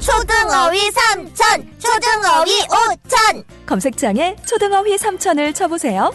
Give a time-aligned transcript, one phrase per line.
[0.00, 3.44] 초등어휘 삼천, 초등어휘 오천.
[3.66, 6.12] 검색창에 초등어휘 3천을 쳐보세요.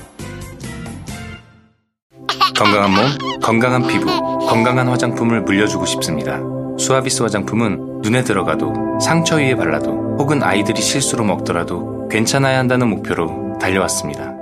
[2.58, 4.06] 건강한 몸, 건강한 피부,
[4.48, 6.40] 건강한 화장품을 물려주고 싶습니다.
[6.78, 14.34] 수아비스 화장품은 눈에 들어가도 상처 위에 발라도 혹은 아이들이 실수로 먹더라도 괜찮아야 한다는 목표로 달려왔습니다.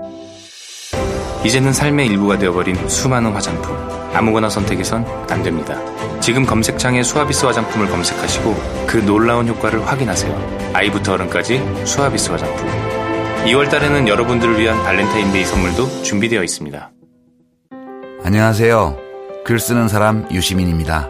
[1.45, 3.75] 이제는 삶의 일부가 되어버린 수많은 화장품.
[4.13, 5.79] 아무거나 선택해선 안 됩니다.
[6.29, 10.71] 지금 검색창에 수아비스 화장품을 검색하시고 그 놀라운 효과를 확인하세요.
[10.75, 12.67] 아이부터 어른까지 수아비스 화장품.
[13.45, 16.91] 2월 달에는 여러분들을 위한 발렌타인데이 선물도 준비되어 있습니다.
[18.23, 18.95] 안녕하세요.
[19.43, 21.09] 글 쓰는 사람 유시민입니다.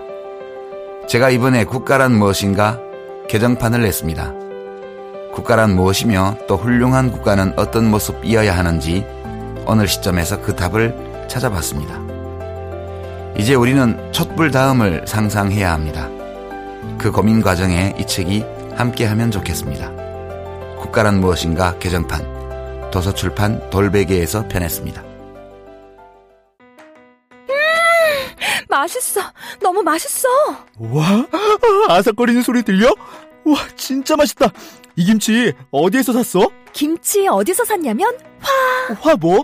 [1.09, 2.79] 제가 이번에 국가란 무엇인가
[3.27, 4.33] 개정판을 냈습니다.
[5.33, 9.05] 국가란 무엇이며 또 훌륭한 국가는 어떤 모습이어야 하는지
[9.65, 12.08] 어느 시점에서 그 답을 찾아봤습니다.
[13.37, 16.09] 이제 우리는 촛불 다음을 상상해야 합니다.
[16.97, 18.43] 그 고민 과정에 이 책이
[18.75, 19.91] 함께하면 좋겠습니다.
[20.77, 25.03] 국가란 무엇인가 개정판 도서출판 돌베개에서 편했습니다.
[28.67, 29.21] 맛있어.
[29.61, 30.27] 너무 맛있어.
[30.77, 31.25] 와,
[31.89, 32.87] 아삭거리는 소리 들려?
[33.43, 34.51] 와, 진짜 맛있다.
[34.95, 36.49] 이 김치 어디에서 샀어?
[36.71, 38.93] 김치 어디서 샀냐면 화.
[39.01, 39.43] 화 뭐?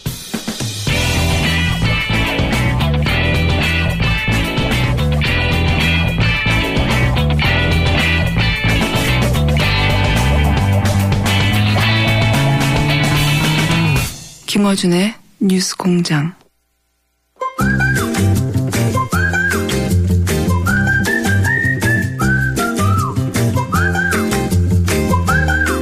[14.61, 16.35] 김어준의 뉴스 공장.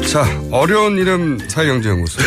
[0.09, 2.21] 자, 어려운 이름 사회경제연구소.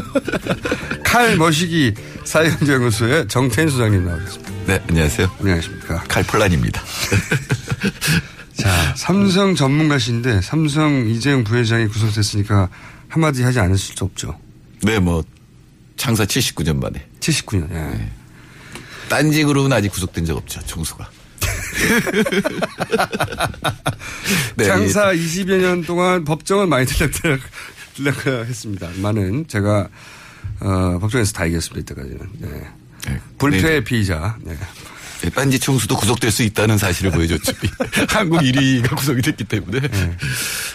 [1.04, 1.92] 칼 머시기
[2.24, 4.52] 사회경제연구소의 정태인 소장님 나오셨습니다.
[4.66, 5.30] 네, 안녕하세요.
[5.38, 6.02] 안녕하십니까.
[6.04, 6.80] 칼폴란입니다.
[8.56, 12.70] 자, 삼성 전문가신데 삼성 이재용 부회장이 구속됐으니까
[13.08, 14.38] 한마디 하지 않으실 수 없죠.
[14.82, 15.22] 네, 뭐
[15.96, 17.06] 창사 79년 만에.
[17.20, 17.70] 79년.
[17.70, 17.74] 예.
[17.74, 18.12] 네.
[19.08, 21.08] 딴직으로는 아직 구속된 적 없죠, 총수가.
[24.56, 27.40] 네, 창사 20여 년 동안 법정은 많이 들락들락,
[27.94, 28.88] 들락 했습니다.
[28.96, 29.88] 많은 제가
[30.60, 31.92] 어, 법정에서 다 이겼습니다.
[31.92, 32.28] 이때까지는.
[32.38, 32.48] 네.
[33.06, 33.20] 네.
[33.38, 33.84] 불패 네.
[33.84, 34.36] 피의자.
[34.42, 34.56] 네.
[35.22, 37.52] 네, 딴지 총수도 구속될 수 있다는 사실을 보여줬죠.
[38.10, 39.80] 한국 1위가 구속이 됐기 때문에.
[39.80, 40.16] 네.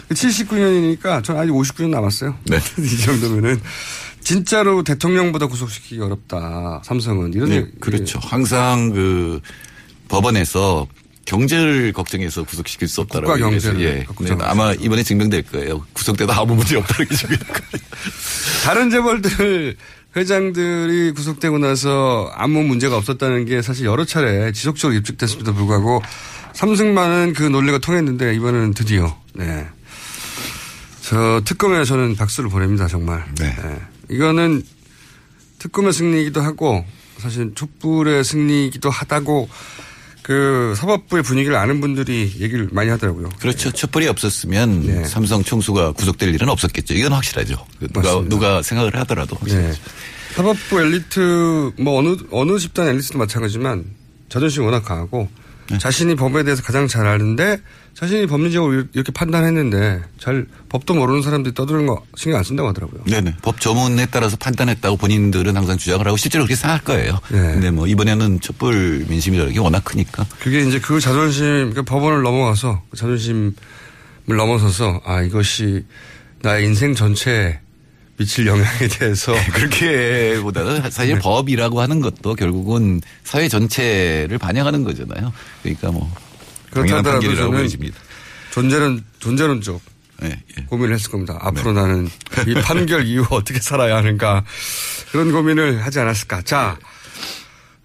[0.09, 2.37] 79년이니까 저는 아직 59년 남았어요.
[2.45, 2.57] 네.
[2.79, 3.59] 이 정도면은
[4.27, 6.81] 진짜로 대통령보다 구속시키기 어렵다.
[6.83, 8.19] 삼성은 이런 네, 그렇죠.
[8.21, 9.39] 항상 그
[10.09, 10.85] 법원에서
[11.23, 14.05] 경제를 걱정해서 구속시킬 수 없다라고 국가 경제를 예.
[14.19, 15.85] 네, 아마 이번에 증명될 거예요.
[15.93, 17.39] 구속돼도 아무 문제 없다는 게 거예요.
[18.65, 19.77] 다른 재벌들
[20.17, 26.01] 회장들이 구속되고 나서 아무 문제가 없었다는 게 사실 여러 차례 지속적으로 입증됐음에도 불구하고
[26.51, 29.65] 삼성만은 그 논리가 통했는데 이번에는 드디어 네.
[30.99, 33.23] 저 특검에 저는 박수를 보냅니다 정말.
[33.39, 33.55] 네.
[33.55, 33.77] 네.
[34.09, 34.63] 이거는
[35.59, 36.85] 특검의 승리이기도 하고
[37.17, 39.49] 사실 촛불의 승리이기도 하다고
[40.21, 43.29] 그 사법부의 분위기를 아는 분들이 얘기를 많이 하더라고요.
[43.39, 43.71] 그렇죠.
[43.71, 45.03] 촛불이 없었으면 네.
[45.05, 46.95] 삼성 총수가 구속될 일은 없었겠죠.
[46.95, 47.65] 이건 확실하죠.
[47.79, 48.29] 누가 맞습니다.
[48.29, 49.37] 누가 생각을 하더라도.
[49.45, 49.71] 네.
[50.35, 53.85] 사법부 엘리트 뭐 어느 어느 집단 엘리트도 마찬가지지만
[54.29, 55.29] 자존심이 워낙 강하고
[55.69, 55.77] 네.
[55.77, 57.59] 자신이 법에 대해서 가장 잘 아는데
[57.93, 63.03] 자신이 법리적으로 이렇게 판단했는데 잘 법도 모르는 사람들이 떠드는 거 신경 안 쓴다고 하더라고요.
[63.05, 63.37] 네네.
[63.41, 67.19] 법 조문에 따라서 판단했다고 본인들은 항상 주장을 하고 실제로 그렇게 생각할 거예요.
[67.31, 67.39] 네.
[67.53, 70.25] 근데 뭐 이번에는 촛불 민심이라는 게 워낙 크니까.
[70.39, 73.53] 그게 이제 그 자존심, 그러니까 법원을 넘어가서 그 자존심을
[74.27, 75.85] 넘어서서 아 이것이
[76.43, 77.59] 나의 인생 전체에
[78.17, 81.21] 미칠 영향에 대해서 네, 그렇게보다는 사실 네.
[81.21, 85.31] 법이라고 하는 것도 결국은 사회 전체를 반영하는 거잖아요.
[85.61, 86.11] 그러니까 뭐
[86.71, 87.69] 그렇다 하더라도 저는
[88.51, 89.81] 존재론 존재론적
[90.21, 90.63] 네, 예.
[90.63, 91.37] 고민을 했을 겁니다.
[91.39, 91.81] 앞으로 네.
[91.81, 92.09] 나는
[92.47, 94.43] 이 판결 이후 어떻게 살아야 하는가
[95.11, 96.41] 그런 고민을 하지 않았을까.
[96.41, 96.77] 자,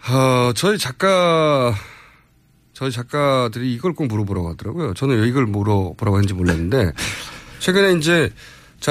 [0.08, 1.74] 어, 저희 작가
[2.72, 4.94] 저희 작가들이 이걸 꼭 물어보라고 하더라고요.
[4.94, 6.92] 저는 왜 이걸 물어보라고 했는지 몰랐는데
[7.58, 8.30] 최근에 이제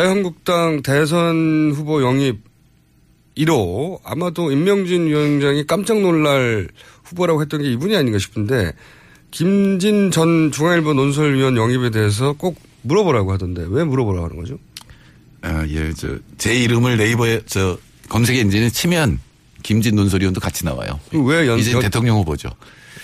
[0.01, 2.39] 자유한국당 대선 후보 영입
[3.37, 6.69] 1호 아마도 임명진 위원장이 깜짝 놀랄
[7.03, 8.71] 후보라고 했던 게 이분이 아닌가 싶은데
[9.31, 14.57] 김진 전 중앙일보 논설위원 영입에 대해서 꼭 물어보라고 하던데 왜 물어보라고 하는 거죠?
[15.41, 17.77] 아, 예, 저, 제 이름을 네이버에, 저,
[18.07, 19.19] 검색 엔진에 치면
[19.63, 20.99] 김진 논설위원도 같이 나와요.
[21.13, 22.49] 왜 연, 이제 연- 대통령 후보죠.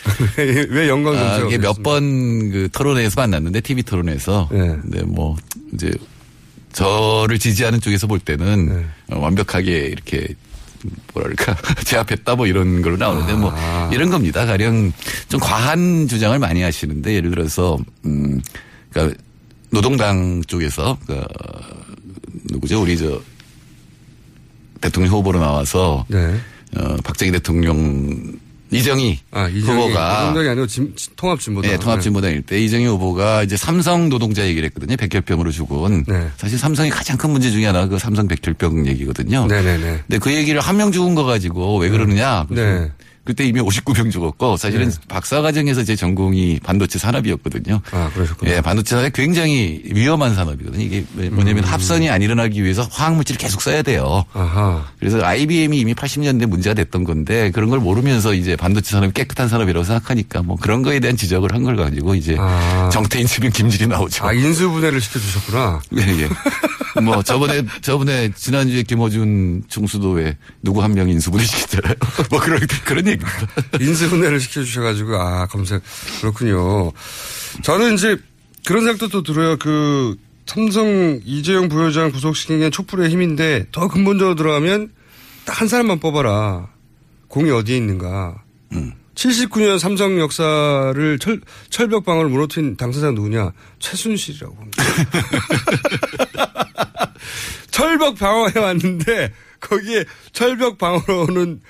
[0.37, 4.49] 왜, 왜 영광 아, 검색을 이게 몇 번 그 토론회에서 만났는데, TV 토론회에서.
[4.51, 4.59] 네.
[4.81, 5.35] 근데 뭐,
[5.73, 5.91] 이제,
[6.77, 8.85] 저를 지지하는 쪽에서 볼 때는 네.
[9.09, 10.27] 어, 완벽하게 이렇게
[11.11, 13.89] 뭐랄까 제압했다 뭐 이런 걸로 나오는데 뭐 아.
[13.91, 14.45] 이런 겁니다.
[14.45, 14.93] 가령
[15.27, 18.39] 좀 과한 주장을 많이 하시는데 예를 들어서 음
[18.91, 19.17] 그러니까
[19.71, 21.19] 노동당 쪽에서 그
[22.51, 23.19] 누구죠 우리 저
[24.79, 26.39] 대통령 후보로 나와서 네.
[26.77, 28.37] 어 박정희 대통령
[28.71, 31.71] 이정희 아, 이정희 후보가 노동당이 아니고 진- 통합진보당.
[31.71, 34.95] 네, 통합진보당일 때 이정희 후보가 이제 삼성 노동자 얘기를 했거든요.
[34.97, 36.05] 백혈병으로 죽은.
[36.07, 36.27] 네.
[36.37, 39.47] 사실 삼성의 가장 큰 문제 중에 하나가 그 삼성 백혈병 얘기거든요.
[39.47, 40.03] 네네네.
[40.07, 42.45] 근데 그 얘기를 한 명 죽은 거 가지고 왜 그러느냐.
[42.49, 42.91] 네.
[43.27, 44.95] 그때 이미 59명 죽었고 사실은 네.
[45.09, 47.81] 박사 과정에서 제 전공이 반도체 산업이었거든요.
[47.91, 48.51] 아, 그러셨구나.
[48.51, 50.81] 예, 반도체 산업이 굉장히 위험한 산업이거든요.
[50.83, 51.69] 이게 뭐냐면 음.
[51.69, 54.23] 합선이 안 일어나기 위해서 화학 물질을 계속 써야 돼요.
[54.33, 54.87] 아하.
[54.99, 59.83] 그래서 IBM이 이미 80년대 문제가 됐던 건데 그런 걸 모르면서 이제 반도체 산업이 깨끗한 산업이라고
[59.83, 62.89] 생각하니까 뭐 그런 거에 대한 지적을 한 걸 가지고 이제 아.
[62.93, 64.25] 정태인 치면 김질이 나오죠.
[64.25, 65.81] 아, 인수분해를 시켜주셨구나.
[65.97, 66.29] 예, 예.
[67.01, 71.93] 뭐 저번에 저번에 지난주에 김어준 총수도에 누구 한 명 인수분해 시키잖아요.
[72.31, 73.31] 뭐 그런 그런 얘기 입니다.
[73.79, 75.81] 인수분해를 시켜주셔가지고, 아, 검색.
[76.21, 76.91] 그렇군요.
[77.63, 78.17] 저는 이제
[78.65, 79.57] 그런 생각도 또 들어요.
[79.57, 80.15] 그,
[80.45, 84.91] 삼성 이재용 부회장 구속시킨 게 촛불의 힘인데 더 근본적으로 들어가면
[85.43, 86.69] 딱 한 사람만 뽑아라.
[87.27, 88.35] 공이 어디에 있는가.
[89.15, 93.51] 79년 삼성 역사를 철, 철벽방어를 무너뜨린 당사자가 누구냐?
[93.79, 94.83] 최순실이라고 봅니다.
[97.71, 101.61] 철벽 방어해 왔는데 거기에 철벽 방어로는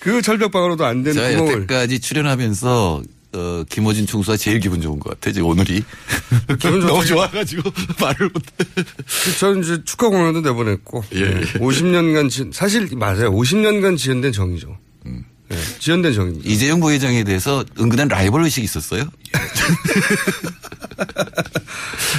[0.00, 3.02] 그 철벽 방어로도 안 되는 제가 구멍을 여태까지 출연하면서
[3.34, 5.32] 어, 김어진 총수가 제일 기분 좋은 것 같아.
[5.32, 5.82] 지금 오늘이
[6.58, 7.04] 기분 너무.
[7.04, 8.42] 좋아가지고 말을 못.
[8.56, 11.40] 그 저는 이제 축하 공연도 내보냈고 예, 예.
[11.58, 13.30] 50년간 지, 사실 맞아요.
[13.32, 14.78] 50년간 지연된 정이죠.
[15.06, 15.24] 음.
[15.50, 16.48] 예, 지연된 정입니다.
[16.48, 19.04] 이재용 부회장에 대해서 은근한 라이벌 의식이 있었어요.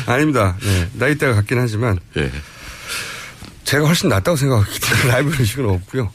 [0.05, 0.57] 아닙니다.
[0.61, 2.31] 네, 나이대가 같긴 하지만 예.
[3.69, 6.11] 제가 훨씬 낫다고 생각하기 때문에 라이브 의식은 없고요.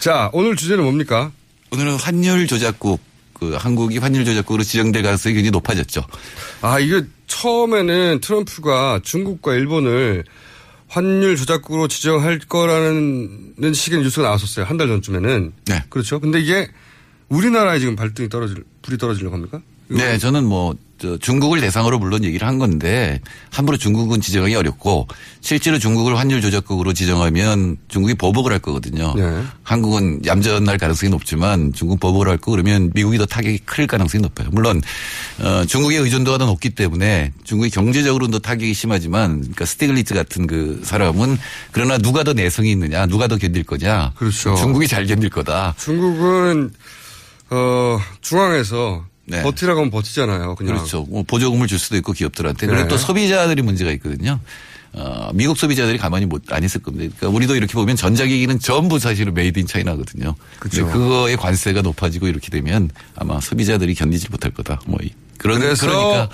[0.00, 1.30] 자 오늘 주제는 뭡니까?
[1.70, 3.00] 오늘은 환율 조작국
[3.34, 6.04] 그 한국이 환율 조작국으로 지정될 가능성이 굉장히 높아졌죠.
[6.60, 10.24] 아 이게 처음에는 트럼프가 중국과 일본을
[10.88, 14.64] 환율 조작국으로 지정할 거라는 식의 뉴스가 나왔었어요.
[14.66, 15.52] 한 달 전쯤에는.
[15.66, 15.84] 네.
[15.90, 16.18] 그렇죠.
[16.18, 16.68] 근데 이게
[17.28, 19.60] 우리나라에 지금 발등이 떨어질, 불이 떨어지려고 합니까?
[19.90, 23.20] 네, 저는 뭐, 저 중국을 대상으로 물론 얘기를 한 건데,
[23.50, 25.06] 함부로 중국은 지정하기 어렵고,
[25.40, 29.14] 실제로 중국을 환율 조작국으로 지정하면 중국이 보복을 할 거거든요.
[29.14, 29.42] 네.
[29.62, 34.48] 한국은 얌전할 가능성이 높지만 중국 보복을 할 거 그러면 미국이 더 타격이 클 가능성이 높아요.
[34.50, 34.82] 물론,
[35.40, 40.80] 어, 중국의 의존도가 더 높기 때문에 중국이 경제적으로는 더 타격이 심하지만, 그러니까 스티글리츠 같은 그
[40.82, 41.38] 사람은
[41.70, 44.14] 그러나 누가 더 내성이 있느냐, 누가 더 견딜 거냐.
[44.16, 44.56] 그렇죠.
[44.56, 45.74] 중국이 잘 견딜 거다.
[45.78, 46.72] 중국은
[47.50, 49.42] 어 중앙에서 네.
[49.42, 50.54] 버티라고 하면 버티잖아요.
[50.56, 50.74] 그냥.
[50.76, 51.02] 그렇죠.
[51.08, 52.66] 뭐 보조금을 줄 수도 있고 기업들한테.
[52.66, 52.88] 그리고 네.
[52.88, 54.40] 또 소비자들이 문제가 있거든요.
[54.94, 57.14] 어, 미국 소비자들이 가만히 못, 안 있을 겁니다.
[57.18, 60.34] 그러니까 우리도 이렇게 보면 전자기기는 전부 사실은 Made in China거든요.
[60.58, 60.86] 그렇죠.
[60.90, 64.80] 그거의 관세가 높아지고 이렇게 되면 아마 소비자들이 견디지 못할 거다.
[64.86, 66.28] 뭐 이- 그런 그래서 그러니까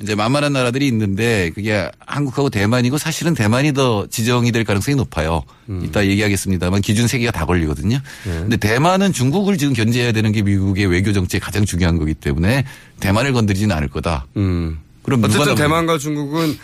[0.00, 5.42] 이제 만만한 나라들이 있는데 그게 한국하고 대만이고 사실은 대만이 더 지정이 될 가능성이 높아요.
[5.68, 5.82] 음.
[5.84, 7.98] 이따 얘기하겠습니다만 기준 세 개가 다 걸리거든요.
[8.24, 8.30] 네.
[8.32, 12.64] 근데 대만은 중국을 지금 견제해야 되는 게 미국의 외교 정책이 가장 중요한 거기 때문에
[13.00, 14.26] 대만을 건드리지는 않을 거다.
[14.36, 14.78] 음.
[15.02, 16.56] 그럼 어쨌든 더 대만과 중국은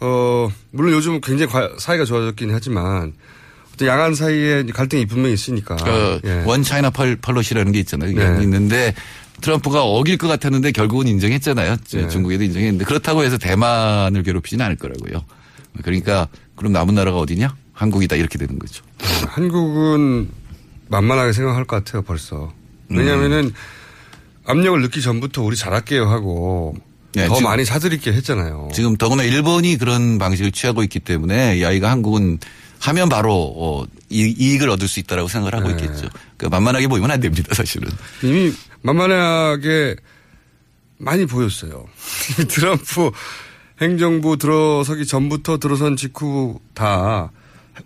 [0.00, 3.12] 어 물론 요즘 굉장히 과- 사이가 좋아졌긴 하지만
[3.74, 5.74] 어떤 양안 사이에 갈등이 분명히 있으니까.
[5.74, 6.42] 어, 예.
[6.44, 8.12] 원 차이나 펄, 펄롯이라는 게 있잖아요.
[8.12, 8.42] 네.
[8.44, 8.94] 있는데
[9.44, 11.76] 트럼프가 어길 것 같았는데 결국은 인정했잖아요.
[11.92, 12.08] 네.
[12.08, 15.22] 중국에도 인정했는데 그렇다고 해서 대만을 괴롭히지는 않을 거라고요.
[15.82, 17.54] 그러니까 그럼 남은 나라가 어디냐?
[17.74, 18.82] 한국이다 이렇게 되는 거죠.
[19.28, 20.30] 한국은
[20.88, 22.52] 만만하게 생각할 것 같아요, 벌써.
[22.88, 23.52] 왜냐면은
[24.46, 26.74] 압력을 넣기 전부터 우리 잘할게요 하고
[27.14, 28.70] 네, 더 많이 사드릴게 했잖아요.
[28.72, 32.38] 지금 더구나 일본이 그런 방식을 취하고 있기 때문에 이 아이가 한국은
[32.80, 35.74] 하면 바로 어, 이- 이익을 얻을 수 있다라고 생각을 하고 네.
[35.74, 36.08] 있겠죠.
[36.36, 37.90] 그러니까 만만하게 보이면 안 됩니다, 사실은.
[38.22, 38.52] 이미
[38.84, 39.96] 만만하게
[40.98, 41.86] 많이 보였어요.
[42.48, 43.10] 트럼프
[43.80, 47.30] 행정부 들어서기 전부터 들어선 직후 다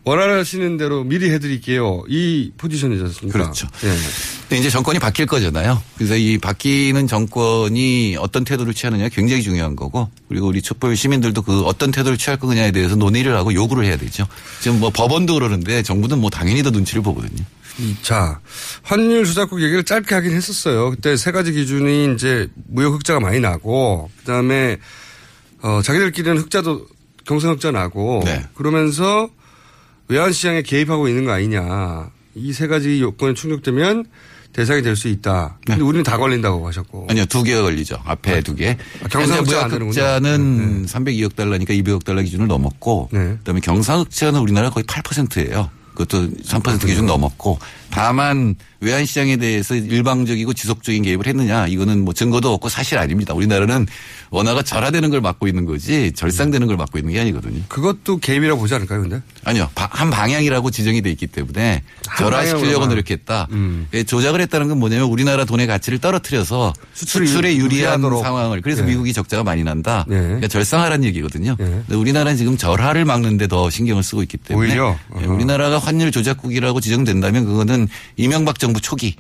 [0.05, 2.05] 원하시는 대로 미리 해드릴게요.
[2.09, 3.39] 이 포지션이지 않습니까?
[3.39, 3.67] 그렇죠.
[3.85, 3.89] 예.
[4.43, 5.83] 근데 이제 정권이 바뀔 거잖아요.
[5.97, 11.63] 그래서 이 바뀌는 정권이 어떤 태도를 취하느냐 굉장히 중요한 거고 그리고 우리 촛불 시민들도 그
[11.63, 14.27] 어떤 태도를 취할 거냐에 대해서 논의를 하고 요구를 해야 되죠.
[14.61, 17.45] 지금 뭐 법원도 그러는데 정부는 뭐 당연히 더 눈치를 보거든요.
[18.03, 18.41] 자,
[18.83, 20.91] 환율 조작국 얘기를 짧게 하긴 했었어요.
[20.91, 24.79] 그때 세 가지 기준이 이제 무역 흑자가 많이 나고, 그 다음에,
[25.63, 26.87] 어, 자기들끼리는 흑자도
[27.25, 28.45] 경선 흑자 나고, 네.
[28.55, 29.29] 그러면서
[30.09, 32.11] 외환 시장에 개입하고 있는 거 아니냐.
[32.35, 34.05] 이 세 가지 요건이 충족되면
[34.53, 35.59] 대상이 될 수 있다.
[35.67, 37.07] 근데 우리는 다 걸린다고 하셨고.
[37.11, 38.01] 아니요, 두 개가 걸리죠.
[38.05, 38.77] 앞에 두 개.
[39.03, 39.85] 아, 경상흑자 안 현재 되는군요.
[40.03, 43.37] 무역흑자는 302억 달러니까 200억 달러 기준을 넘었고, 네.
[43.39, 45.71] 그다음에 경상흑자는 우리나라 거의 8%예요.
[45.99, 47.59] 그것도 3% 기준 넘었고,
[47.91, 53.35] 다만 외환 시장에 대해서 일방적이고 지속적인 개입을 했느냐, 이거는 뭐 증거도 없고 사실 아닙니다.
[53.35, 53.87] 우리나라는
[54.31, 57.63] 원화가 절하되는 걸 막고 있는 거지 절상되는 걸 막고 있는 게 아니거든요.
[57.69, 59.21] 그것도 개입이라고 보지 않을까요, 근데?
[59.45, 59.69] 아니요.
[59.75, 62.87] 바- 한 방향이라고 지정이 돼 있기 때문에 한 절하시키려고.
[62.87, 63.49] 노력했다.
[63.51, 63.89] 음.
[63.95, 68.23] 예, 조작을 했다는 건 뭐냐면 우리나라 돈의 가치를 떨어뜨려서 수출에 유리한 유리하도록.
[68.23, 68.87] 상황을 그래서 예.
[68.87, 70.05] 미국이 적자가 많이 난다.
[70.11, 70.15] 예.
[70.15, 71.57] 그러니까 절상하라는 얘기거든요.
[71.59, 71.65] 예.
[71.65, 74.95] 근데 우리나라는 지금 절하를 막는 데 더 신경을 쓰고 있기 때문에 오히려?
[75.27, 77.78] 우리나라가 환율 조작국이라고 지정된다면 그거는
[78.17, 79.15] 이명박 정부 초기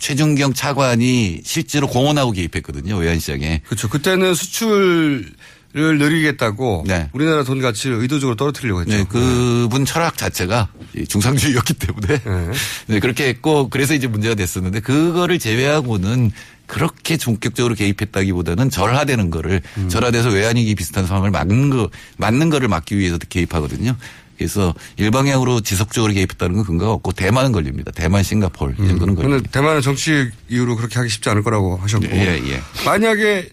[0.00, 2.96] 최준경 차관이 실제로 공언하고 개입했거든요.
[2.96, 3.62] 외환시장에.
[3.66, 3.88] 그렇죠.
[3.88, 5.34] 그때는 수출을
[5.74, 7.08] 늘리겠다고 네.
[7.12, 8.96] 우리나라 돈 가치를 의도적으로 떨어뜨리려고 했죠.
[8.96, 12.52] 네, 그분 철학 자체가 이 중상주의였기 때문에 네.
[12.88, 16.32] 네, 그렇게 했고 그래서 이제 문제가 됐었는데 그거를 제외하고는
[16.66, 19.88] 그렇게 본격적으로 개입했다기보다는 절하되는 거를 음.
[19.88, 23.96] 절하돼서 외환위기 비슷한 상황을 막는 거 맞는 거를 막기 위해서 개입하거든요.
[24.40, 27.90] 그래서 일방향으로 지속적으로 개입했다는 건 근거가 없고 대만은 걸립니다.
[27.94, 29.22] 대만, 싱가포르 이 정도는 걸립니다.
[29.22, 32.62] 저는 대만은 정치 이유로 그렇게 하기 쉽지 않을 거라고 하셨고 예, 예.
[32.86, 33.50] 만약에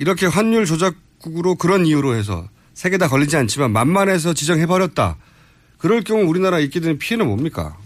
[0.00, 5.16] 이렇게 환율 조작국으로 그런 이유로 해서 세 개 다 걸리지 않지만 만만해서 지정해 버렸다.
[5.78, 7.76] 그럴 경우 우리나라 있게 되는 피해는 뭡니까?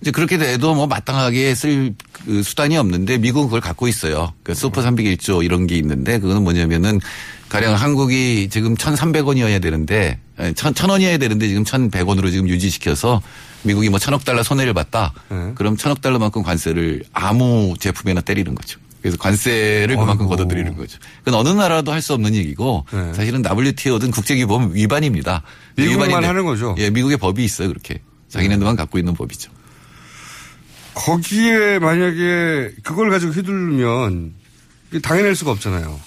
[0.00, 4.32] 이제 그렇게 돼도 뭐 마땅하게 쓸 그 수단이 없는데 미국은 그걸 갖고 있어요.
[4.42, 7.00] 그러니까 슈퍼 301조 이런 게 있는데 그거는 뭐냐면은
[7.50, 13.20] 가령 한국이 지금 1,300원이어야 되는데 1,000원이어야 되는데 지금 1,100원으로 지금 유지시켜서
[13.64, 15.12] 미국이 뭐 천억 달러 손해를 봤다.
[15.28, 15.52] 네.
[15.56, 18.78] 그럼 천억 달러만큼 관세를 아무 제품에나 때리는 거죠.
[19.02, 20.28] 그래서 관세를 그만큼 아이고.
[20.28, 20.98] 걷어들이는 거죠.
[21.24, 23.12] 그건 어느 나라도 할 수 없는 얘기고 네.
[23.14, 25.42] 사실은 WTO든 국제기구법 위반입니다.
[25.76, 26.74] 미국만 위반인데 하는 거죠?
[26.78, 27.68] 예, 미국의 법이 있어요.
[27.68, 28.00] 그렇게.
[28.28, 29.50] 자기네들만 갖고 있는 법이죠.
[30.94, 34.34] 거기에 만약에 그걸 가지고 휘둘르면
[35.02, 36.00] 당해낼 수가 없잖아요.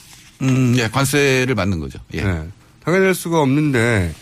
[0.43, 1.99] 음, 예, 관세를 맞는 거죠.
[2.13, 2.23] 예.
[2.23, 2.43] 네.
[2.83, 4.13] 당해낼 수가 없는데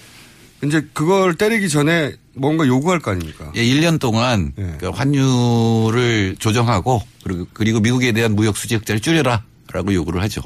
[0.64, 3.52] 이제 그걸 때리기 전에 뭔가 요구할 거 아닙니까?
[3.56, 4.76] 예, 1년 동안 예.
[4.80, 10.42] 그 환율을 조정하고 그리고, 그리고 미국에 대한 무역 수지 흑자를 줄여라라고 요구를 하죠.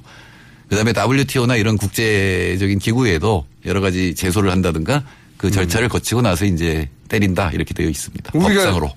[0.69, 5.03] 그다음에 WTO나 이런 국제적인 기구에도 여러 가지 제소를 한다든가
[5.37, 8.31] 그 절차를 거치고 나서 이제 때린다 이렇게 되어 있습니다.
[8.33, 8.45] 음.
[8.45, 8.91] 우리가 법상으로.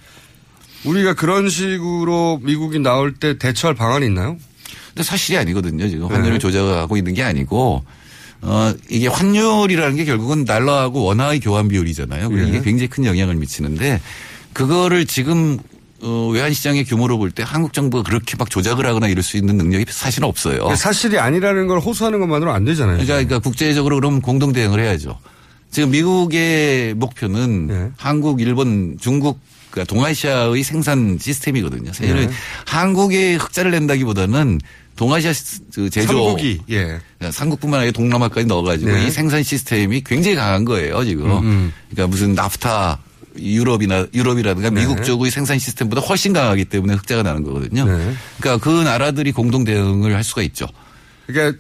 [0.85, 4.39] 우리가 그런 식으로 미국이 나올 때 대처할 방안이 있나요?
[4.99, 5.89] 근데 사실이 아니거든요.
[5.89, 6.39] 지금 환율을 네.
[6.41, 7.85] 조작하고 있는 게 아니고
[8.43, 12.29] 어 이게 환율이라는 게 결국은 달러하고 원화의 교환 비율이잖아요.
[12.37, 12.49] 예.
[12.49, 14.01] 이게 굉장히 큰 영향을 미치는데
[14.53, 15.59] 그거를 지금
[16.03, 19.57] 어 외환 시장의 규모로 볼 때 한국 정부가 그렇게 막 조작을 하거나 이럴 수 있는
[19.57, 20.75] 능력이 사실은 없어요.
[20.75, 22.95] 사실이 아니라는 걸 호소하는 것만으로 안 되잖아요.
[22.97, 25.17] 그러니까, 그러니까 국제적으로 그럼 공동 대응을 해야죠.
[25.71, 27.91] 지금 미국의 목표는 네.
[27.97, 29.39] 한국, 일본, 중국,
[29.71, 31.93] 그러니까 동아시아의 생산 시스템이거든요.
[31.93, 32.33] 사실은 네.
[32.67, 34.61] 한국에 흑자를 낸다기보다는
[34.99, 36.99] 동아시아 시- 그 제조 삼국이 예.
[37.19, 39.07] 그러니까 삼국뿐만 아니라 동남아까지 넣어가지고 네.
[39.07, 41.31] 이 생산 시스템이 굉장히 강한 거예요 지금.
[41.31, 41.73] 음, 음.
[41.89, 42.99] 그러니까 무슨 나프타
[43.39, 44.81] 유럽이나 유럽이라든가 네.
[44.81, 47.85] 미국 쪽의 생산 시스템보다 훨씬 강하기 때문에 흑자가 나는 거거든요.
[47.85, 48.13] 네.
[48.41, 50.67] 그러니까 그 나라들이 공동 대응을 할 수가 있죠.
[51.29, 51.59] 그러니까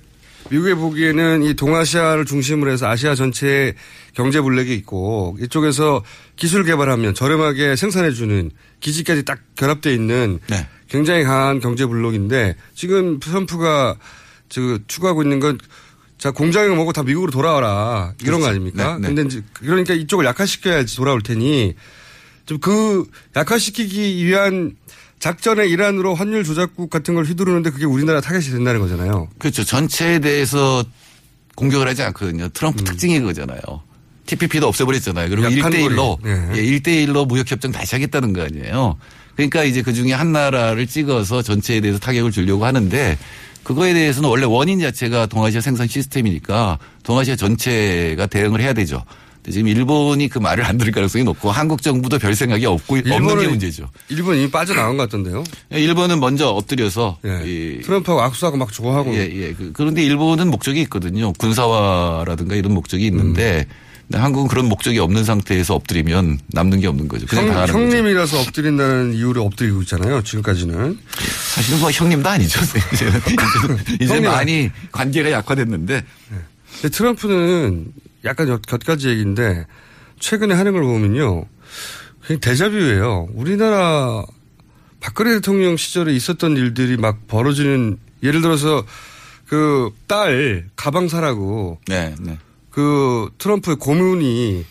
[0.50, 3.75] 미국이 보기에는 이 동아시아를 중심으로 해서 아시아 전체에
[4.14, 6.02] 경제 블랙이 있고 이쪽에서
[6.37, 8.50] 기술 개발하면 저렴하게 생산해주는
[8.81, 10.67] 기지까지 딱 결합되어 있는 네.
[10.88, 13.97] 굉장히 강한 경제 블록인데 지금 트럼프가
[14.49, 15.59] 저 추구하고 있는 건
[16.17, 18.12] 자, 공장을 먹고 다 미국으로 돌아와라.
[18.23, 18.49] 이런 거 그렇죠.
[18.49, 18.99] 아닙니까?
[18.99, 19.14] 네, 네.
[19.14, 21.75] 근데 그러니까 이쪽을 약화시켜야지 돌아올 테니
[22.47, 23.05] 좀 그
[23.37, 24.75] 약화시키기 위한
[25.20, 29.28] 작전의 일환으로 환율 조작국 같은 걸 휘두르는데 그게 우리나라 타겟이 된다는 거잖아요.
[29.38, 29.64] 그렇죠.
[29.64, 30.84] 전체에 대해서
[31.56, 32.48] 공격을 하지 않거든요.
[32.50, 33.60] 트럼프 특징이 그거잖아요.
[34.26, 35.28] TPP도 없애버렸잖아요.
[35.30, 36.32] 그리고 약한 1대1로, 거리.
[36.32, 36.48] 네.
[36.54, 38.96] 예, 1대1로 무역협정 다시 하겠다는 거 아니에요.
[39.34, 43.18] 그러니까 이제 그 중에 한 나라를 찍어서 전체에 대해서 타격을 주려고 하는데
[43.62, 49.04] 그거에 대해서는 원래 원인 자체가 동아시아 생산 시스템이니까 동아시아 전체가 대응을 해야 되죠.
[49.50, 53.49] 지금 일본이 그 말을 안 들을 가능성이 높고 한국 정부도 별 생각이 없고 없는 게
[53.49, 53.88] 문제죠.
[54.09, 55.45] 일본 이미 빠져나간 것 같던데요.
[55.75, 57.43] 예, 일본은 먼저 엎드려서 예.
[57.45, 59.14] 이 트럼프하고 악수하고 막 좋아하고.
[59.14, 59.52] 예, 예.
[59.55, 61.33] 그- 그런데 일본은 목적이 있거든요.
[61.35, 63.67] 군사화라든가 이런 목적이 있는데
[64.09, 67.26] 근데 한국은 그런 목적이 없는 상태에서 엎드리면 남는 게 없는 거죠.
[67.26, 67.85] 그냥 형, 당하는 거죠.
[67.85, 70.23] 형님이라서 엎드린다는 이유로 엎드리고 있잖아요.
[70.23, 70.99] 지금까지는.
[71.55, 72.59] 사실은 뭐 형님도 아니죠.
[72.95, 73.21] 이제는,
[74.00, 74.21] 이제.
[74.21, 76.02] 많이 관계가 약화됐는데
[76.81, 77.87] 근데 트럼프는
[78.28, 79.66] 약간 몇, 몇 가지 얘기인데
[80.20, 81.44] 최근에 하는 걸 보면요.
[82.26, 83.28] 그냥 데자뷰예요.
[83.35, 84.25] 우리나라
[85.00, 88.85] 박근혜 대통령 시절에 있었던 일들이 막 벌어지는 예를 들어서
[89.47, 92.38] 그 딸 가방 사라고 네, 네.
[92.70, 94.64] 그 트럼프의 고문이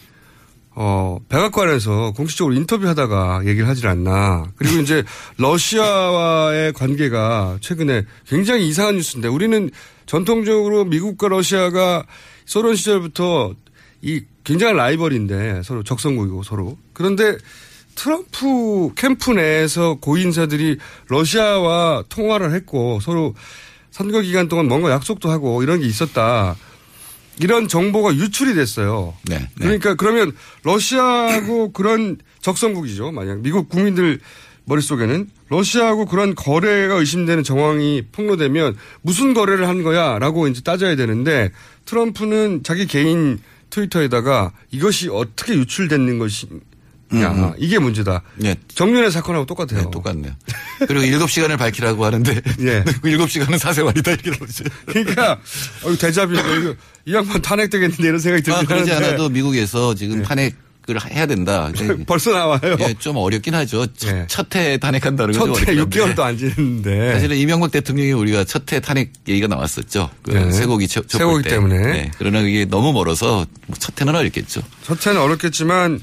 [0.80, 4.46] 어 백악관에서 공식적으로 인터뷰하다가 얘기를 하질 않나.
[4.56, 5.04] 그리고 이제
[5.38, 9.72] 러시아와의 관계가 최근에 굉장히 이상한 뉴스인데 우리는
[10.06, 12.06] 전통적으로 미국과 러시아가
[12.48, 13.54] 소련 시절부터
[14.02, 16.78] 이 굉장한 라이벌인데 서로 적성국이고 서로.
[16.94, 17.38] 그런데
[17.94, 20.78] 트럼프 캠프 내에서 고인사들이
[21.10, 23.36] 러시아와 통화를 했고 서로
[23.92, 26.56] 선거 기간 동안 뭔가 약속도 하고 이런 게 있었다.
[27.40, 29.14] 이런 정보가 유출이 됐어요.
[29.28, 29.48] 네, 네.
[29.60, 30.32] 그러니까 그러면
[30.64, 33.12] 러시아하고 그런 적성국이죠.
[33.12, 34.20] 만약 미국 국민들
[34.66, 41.52] 머릿속에는 러시아하고 그런 거래가 의심되는 정황이 폭로되면 무슨 거래를 한 거야 라고 이제 따져야 되는데
[41.88, 43.40] 트럼프는 자기 개인
[43.70, 46.60] 트위터에다가 이것이 어떻게 유출됐는 것이냐
[47.14, 48.22] 음, 이게 문제다.
[48.36, 48.56] 네.
[48.68, 49.84] 정윤의 사건하고 똑같아요.
[49.84, 50.34] 네, 똑같네요.
[50.88, 52.84] 그리고 일곱 시간을 밝히라고 하는데 예.
[53.02, 54.64] 그 일곱 시간은 사생활이다 이렇게 나오죠.
[54.86, 55.40] 그러니까
[55.84, 55.92] 어,
[56.60, 56.76] 이거
[57.06, 60.56] 이 양반 탄핵되겠는데 이런 생각이 아, 들긴 그러지 하는데 않아도 미국에서 지금 탄핵
[60.90, 61.70] 을 해야 된다.
[62.08, 62.78] 벌써 나와요.
[62.80, 63.86] 예, 좀 어렵긴 하죠.
[64.06, 64.26] 예.
[64.30, 65.54] 첫해 탄핵한다는 거죠.
[65.54, 66.16] 첫해 어렵긴 한데.
[66.16, 67.14] 6개월도 안 지났는데.
[67.14, 70.10] 사실은 이명박 대통령이 우리가 첫해 탄핵 얘기가 나왔었죠.
[70.24, 70.50] 그 네.
[70.52, 71.50] 쇠고기 쳐, 쇠고기 때.
[71.50, 71.78] 때문에.
[71.78, 72.12] 네.
[72.18, 74.62] 그러나 이게 너무 멀어서 뭐 첫해는 어렵겠죠.
[74.84, 76.00] 첫째는 어렵겠지만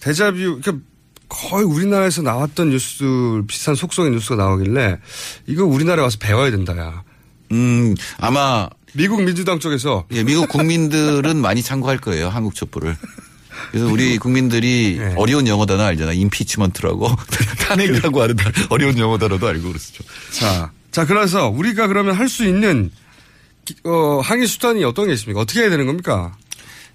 [0.00, 0.84] 대자뷰 그러니까
[1.28, 4.98] 거의 우리나라에서 나왔던 뉴스 비슷한 속성의 뉴스가 나오길래
[5.46, 7.02] 이거 우리나라에 와서 배워야 된다야.
[7.50, 12.28] 음, 아마 미국 민주당 쪽에서 예, 미국 국민들은 많이 참고할 거예요.
[12.28, 12.96] 한국 촛불을.
[13.70, 15.14] 그래서 우리 국민들이 네.
[15.16, 16.12] 어려운 영어 단어 알잖아.
[16.12, 17.08] 임피치먼트라고
[17.68, 18.36] 탄핵이라고 하는
[18.70, 20.04] 어려운 영어 단어도 알고 그러죠.
[20.32, 22.90] 자, 자 그래서 우리가 그러면 할 수 있는
[23.64, 25.40] 기- 어, 항의 수단이 어떤 게 있습니까?
[25.40, 26.32] 어떻게 해야 되는 겁니까?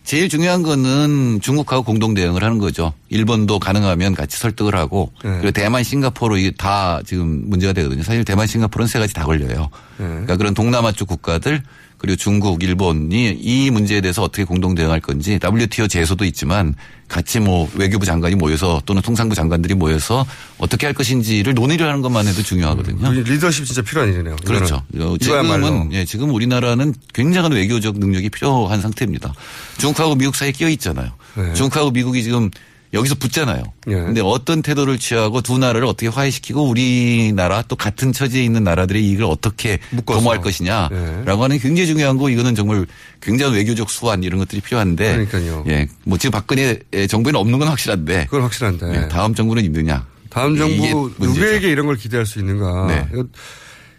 [0.04, 2.92] 제일 중요한 거는 중국하고 공동 대응을 하는 거죠.
[3.10, 5.32] 일본도 가능하면 같이 설득을 하고 네.
[5.38, 8.04] 그리고 대만, 싱가포르 이게 다 지금 문제가 되거든요.
[8.04, 9.70] 사실 대만, 싱가포르는 세 가지 다 걸려요.
[9.98, 10.06] 네.
[10.08, 11.64] 그러니까 그런 동남아 쪽 국가들
[12.04, 16.76] 그리고 중국, 일본이 이 문제에 대해서 어떻게 공동 대응할 건지 WTO 제소도 있지만
[17.08, 20.26] 같이 뭐 외교부 장관이 모여서 또는 통상부 장관들이 모여서
[20.58, 23.08] 어떻게 할 것인지를 논의를 하는 것만 해도 중요하거든요.
[23.08, 24.36] 우리 리더십 진짜 필요한 일이네요.
[24.44, 24.84] 그렇죠.
[24.94, 25.14] 이거는.
[25.14, 25.18] 어.
[25.18, 29.34] 지금은 예, 지금 우리나라는 굉장한 외교적 능력이 필요한 상태입니다.
[29.78, 31.10] 중국하고 미국 사이에 끼어 있잖아요.
[31.38, 31.54] 네.
[31.54, 32.52] 중국하고 미국이 지금
[32.94, 33.64] 여기서 붙잖아요.
[33.88, 33.94] 예.
[33.94, 39.26] 근데 어떤 태도를 취하고 두 나라를 어떻게 화해시키고 우리나라 또 같은 처지에 있는 나라들의 이익을
[39.26, 40.20] 어떻게 묶어서.
[40.20, 40.96] 도모할 것이냐라고
[41.28, 41.42] 예.
[41.42, 42.86] 하는 굉장히 중요한 거 이거는 정말
[43.22, 45.66] 굉장한 외교적 수완 이런 것들이 필요한데 그러니까요.
[45.70, 46.80] 예, 뭐 지금 박근혜
[47.10, 48.96] 정부에는 없는 건 확실한데 그건 확실한데.
[48.96, 50.06] 예, 다음 정부는 있느냐?
[50.30, 51.12] 다음 정부.
[51.20, 52.88] 누구에게 이런 걸 기대할 수 있는가.
[52.88, 53.08] 네.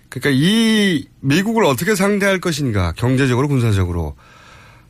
[0.09, 4.14] 그러니까 이 미국을 어떻게 상대할 것인가 경제적으로 군사적으로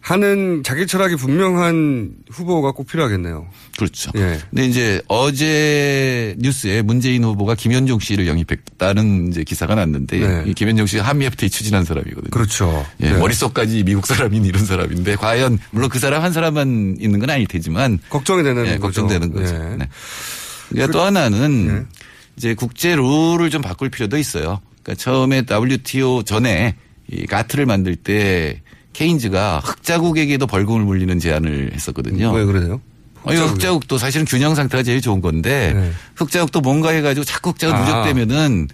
[0.05, 3.47] 하는 자기 철학이 분명한 후보가 꼭 필요하겠네요.
[3.79, 4.11] 그렇죠.
[4.17, 4.39] 예.
[4.51, 10.45] 근데 이제 어제 뉴스에 문재인 후보가 김현종 씨를 영입했다는 이제 기사가 났는데 네.
[10.47, 12.29] 이 김현종 씨가 한미 FTA 추진한 사람이거든요.
[12.33, 12.85] 그렇죠.
[13.01, 13.19] 예, 네.
[13.19, 17.99] 머릿속까지 미국 사람인 이런 사람인데 과연 물론 그 사람 한 사람만 있는 건 아닐 테지만
[18.11, 18.83] 걱정이 되는 예, 거죠.
[18.83, 19.55] 걱정되는 거죠.
[19.55, 19.77] 예.
[19.77, 19.89] 네.
[20.69, 21.99] 그러니까 또 하나는 예.
[22.37, 24.61] 이제 국제 룰을 좀 바꿀 필요도 있어요.
[24.83, 26.77] 그러니까 처음에 WTO 전에
[27.11, 28.61] 이 가트를 만들 때
[28.95, 32.33] 케인즈가 흑자국에게도 벌금을 물리는 제안을 했었거든요.
[32.33, 32.81] 왜 그러세요?
[33.25, 35.91] 어, 이거 흑자국도 사실은 균형 상태가 제일 좋은 건데 네.
[36.17, 37.81] 흑자국도 뭔가 해가지고 자꾸 흑자가 아.
[37.81, 38.69] 누적되면은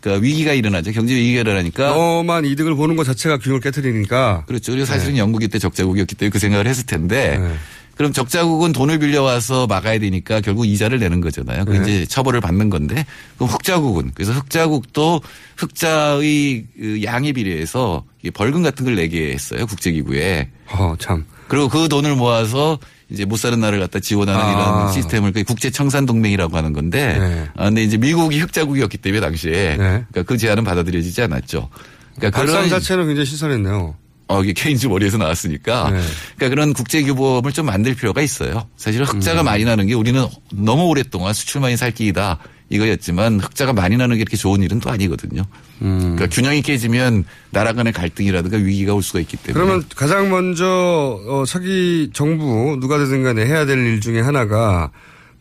[0.00, 0.92] 그러니까 위기가 일어나죠.
[0.92, 4.44] 경제 위기가 일어나니까 너만 이득을 보는 것 자체가 균형을 깨뜨리니까.
[4.46, 4.72] 그렇죠.
[4.72, 7.54] 그리고 사실은 영국이 때 적자국이었기 때문에 그 생각을 했을 텐데 네.
[7.98, 11.64] 그럼 적자국은 돈을 빌려와서 막아야 되니까 결국 이자를 내는 거잖아요.
[11.64, 11.80] 그 네.
[11.80, 15.20] 이제 처벌을 받는 건데 그럼 흑자국은 그래서 흑자국도
[15.56, 19.66] 흑자의 그 양에 비례해서 벌금 같은 걸 내게 했어요.
[19.66, 20.48] 국제기구에.
[20.70, 21.24] 어, 참.
[21.48, 22.78] 그리고 그 돈을 모아서
[23.10, 24.52] 이제 못 사는 나라를 갖다 지원하는 아.
[24.52, 27.48] 이런 시스템을 그 국제 청산 동맹이라고 하는 건데 네.
[27.56, 29.76] 아, 근데 이제 미국이 흑자국이었기 때문에 당시에 네.
[29.76, 31.68] 그러니까 그 제안은 받아들여지지 않았죠.
[32.14, 33.96] 그러니까 발상 자체는 굉장히 신선했네요.
[34.28, 35.90] 어, 이게 케인즈 머리에서 나왔으니까.
[35.90, 36.00] 네.
[36.36, 38.68] 그러니까 그런 국제 규범을 좀 만들 필요가 있어요.
[38.76, 39.06] 사실 음.
[39.06, 42.38] 흑자가 많이 나는 게 우리는 너무 오랫동안 수출만이 살 길이다
[42.70, 45.42] 이거였지만 흑자가 많이 나는 게 이렇게 좋은 일은 또 아니거든요.
[45.80, 45.98] 음.
[46.16, 49.54] 그러니까 균형이 깨지면 나라 간의 갈등이라든가 위기가 올 수가 있기 때문에.
[49.64, 54.90] 그러면 가장 먼저 어, 차기 정부 누가 되든 간에 해야 될 일 중에 하나가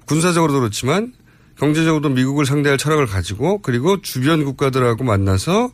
[0.06, 1.12] 군사적으로도 그렇지만
[1.60, 5.72] 경제적으로도 미국을 상대할 철학을 가지고 그리고 주변 국가들하고 만나서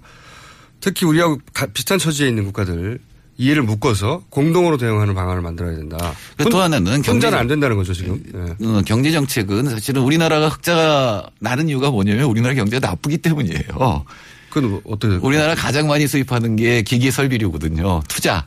[0.83, 2.99] 특히 우리하고 가- 비슷한 처지에 있는 국가들
[3.37, 6.13] 이해를 묶어서 공동으로 대응하는 방안을 만들어야 된다.
[6.37, 8.21] 그 또 하나는 혼자는 경제- 안 된다는 거죠 지금.
[8.31, 8.67] 네.
[8.67, 14.05] 어, 경제 정책은 사실은 우리나라가 흑자가 나는 이유가 뭐냐면 우리나라 경제가 나쁘기 때문이에요.
[14.53, 15.15] 그건 어떻게?
[15.15, 18.03] 우리나라 가장 많이 수입하는 게 기계 설비료거든요.
[18.07, 18.45] 투자.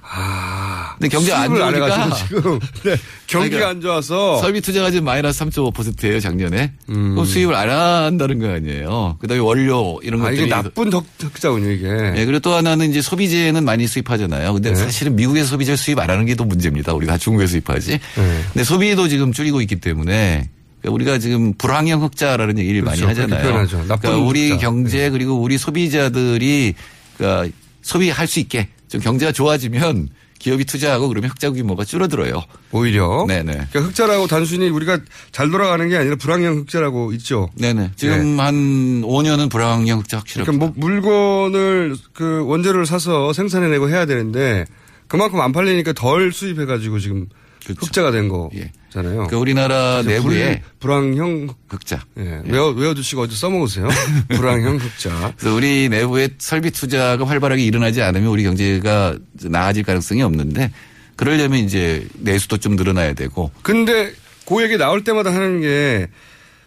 [0.98, 6.20] 근데 경제 안 좋으니까 지금 네, 경기가 그러니까 안 좋아서 설비 투자가 지금 마이너스 3.5%예요
[6.20, 6.72] 작년에.
[6.90, 7.10] 음.
[7.14, 9.16] 그럼 수입을 안 한다는 거 아니에요.
[9.20, 11.88] 그다음에 원료 이런 아, 것들이 이게 나쁜 덕- 흑자군요 이게.
[12.16, 14.52] 예, 그리고 또 하나는 이제 소비재는 많이 수입하잖아요.
[14.52, 14.76] 근데 네.
[14.76, 16.94] 사실은 미국에서 소비재 수입 안 하는 게더 문제입니다.
[16.94, 17.90] 우리가 다 중국에 수입하지.
[17.90, 18.40] 네.
[18.52, 23.06] 근데 소비도 지금 줄이고 있기 때문에 그러니까 우리가 지금 불황형 흑자라는 얘기를 그렇죠.
[23.06, 23.66] 많이 하잖아요.
[23.66, 24.60] 그러니까 우리 흑자.
[24.60, 26.74] 경제 그리고 우리 소비자들이
[27.16, 30.08] 그러니까 소비할 수 있게 좀 경제가 좋아지면
[30.38, 32.42] 기업이 투자하고 그러면 흑자 규모가 줄어들어요.
[32.70, 33.24] 오히려.
[33.26, 33.52] 네네.
[33.52, 35.00] 그러니까 흑자라고 단순히 우리가
[35.32, 37.48] 잘 돌아가는 게 아니라 불황형 흑자라고 있죠.
[37.54, 37.92] 네네.
[37.96, 40.52] 지금 한 5년은 불황형 흑자 확실합니다.
[40.52, 44.66] 그러니까 뭐 물건을 그 원재료를 사서 생산해내고 해야 되는데
[45.08, 47.26] 그만큼 안 팔리니까 덜 수입해가지고 지금
[47.74, 49.14] 흑자가 된 거잖아요.
[49.14, 52.04] 그러니까 우리나라 내부에 불, 불황형 흑자.
[52.18, 53.88] 예, 외워 외워두시고 어디 써먹으세요.
[54.28, 55.34] 불황형 흑자.
[55.36, 60.70] 그래서 우리 내부의 설비 투자가 활발하게 일어나지 않으면 우리 경제가 나아질 가능성이 없는데
[61.16, 64.12] 그러려면 이제 내수도 좀 늘어나야 되고 근데
[64.46, 66.08] 그 얘기 나올 때마다 하는 게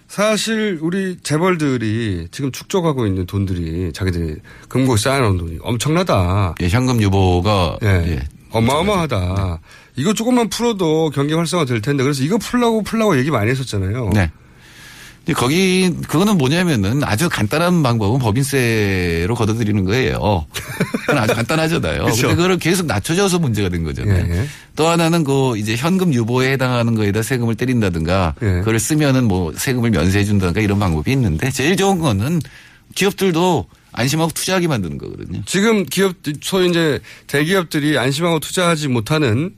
[0.08, 6.56] 사실 우리 재벌들이 지금 축적하고 있는 돈들이 자기들이 금고에 쌓아놓은 돈이 엄청나다.
[6.62, 7.88] 예, 현금 유보가 예.
[7.88, 8.20] 예.
[8.50, 9.60] 어마어마하다.
[10.00, 14.12] 이거 조금만 풀어도 경기 활성화 될 텐데 그래서 이거 풀라고 풀라고 얘기 많이 했었잖아요.
[14.14, 14.32] 네.
[15.26, 20.46] 근데 거기 그거는 뭐냐면은 아주 간단한 방법은 법인세로 걷어들이는 거예요.
[21.02, 22.04] 그건 아주 간단하잖아요.
[22.06, 22.28] 그렇죠.
[22.30, 24.26] 근데 그걸 계속 낮춰져서 문제가 된 거잖아요.
[24.26, 24.46] 예, 예.
[24.78, 28.46] 또 하나는 그 이제 현금 유보에 해당하는 거에다 세금을 때린다든가 예.
[28.60, 32.42] 그걸 쓰면은 뭐 세금을 면세해 준다든가 이런 방법이 있는데 제일 좋은 거는
[32.96, 35.42] 기업들도 안심하고 투자하게 만드는 거거든요.
[35.46, 39.52] 지금 기업 소위 이제 대기업들이 안심하고 투자하지 못하는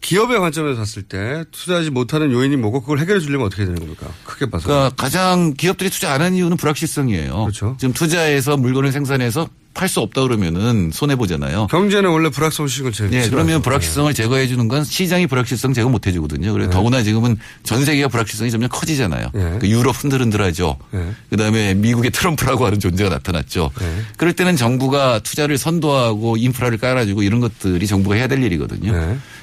[0.00, 4.06] 기업의 관점에서 봤을 때 투자하지 못하는 요인이 뭐고 그걸 해결해 주려면 어떻게 되는 겁니까?
[4.24, 4.68] 크게 봐서.
[4.68, 7.32] 그러니까 가장 기업들이 투자 안 하는 이유는 불확실성이에요.
[7.32, 7.76] 그렇죠.
[7.78, 11.66] 지금 투자해서 물건을 생산해서 팔 수 없다 그러면은 손해 보잖아요.
[11.66, 13.30] 경제는 원래 불확실성을 제일 네, 싫어하죠.
[13.30, 16.52] 그러면 불확실성을 제거해 주는 건 시장이 불확실성 제거 못 해주거든요.
[16.54, 19.28] 그래서 더구나 지금은 전 세계가 불확실성이 점점 커지잖아요.
[19.34, 19.58] 네.
[19.60, 20.78] 그 유럽 흔들흔들하죠.
[20.92, 21.12] 네.
[21.30, 23.70] 그다음에 미국의 트럼프라고 하는 존재가 나타났죠.
[23.78, 24.02] 네.
[24.16, 28.92] 그럴 때는 정부가 투자를 선도하고 인프라를 깔아주고 이런 것들이 정부가 해야 될 일이거든요.
[28.92, 28.98] 네.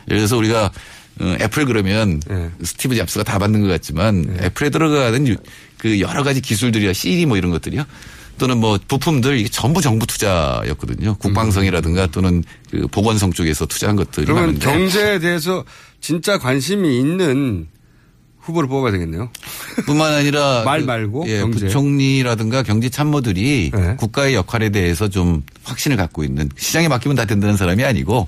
[0.08, 0.72] 예를 들어서 우리가
[1.20, 2.50] 어, 애플 그러면 네.
[2.64, 5.36] 스티브 잡스가 다 만든 것 같지만 애플에 들어가는 유-
[5.78, 7.84] 그 여러 가지 기술들이 LCD 뭐 이런 것들이요.
[8.38, 11.16] 또는 뭐 부품들 이게 전부 정부 투자였거든요.
[11.16, 15.64] 국방성이라든가 또는 그 보건성 쪽에서 투자한 것들이 그러면 많은데 경제에 대해서
[16.02, 17.68] 진짜 관심이 있는
[18.40, 19.30] 후보를 뽑아야 되겠네요.
[19.86, 21.60] 뿐만 아니라 말 그, 말고 예, 경제.
[21.66, 23.96] 부총리라든가 경제 참모들이 네.
[23.98, 28.28] 국가의 역할에 대해서 좀 확신을 갖고 있는 시장에 맡기면 다 된다는 사람이 아니고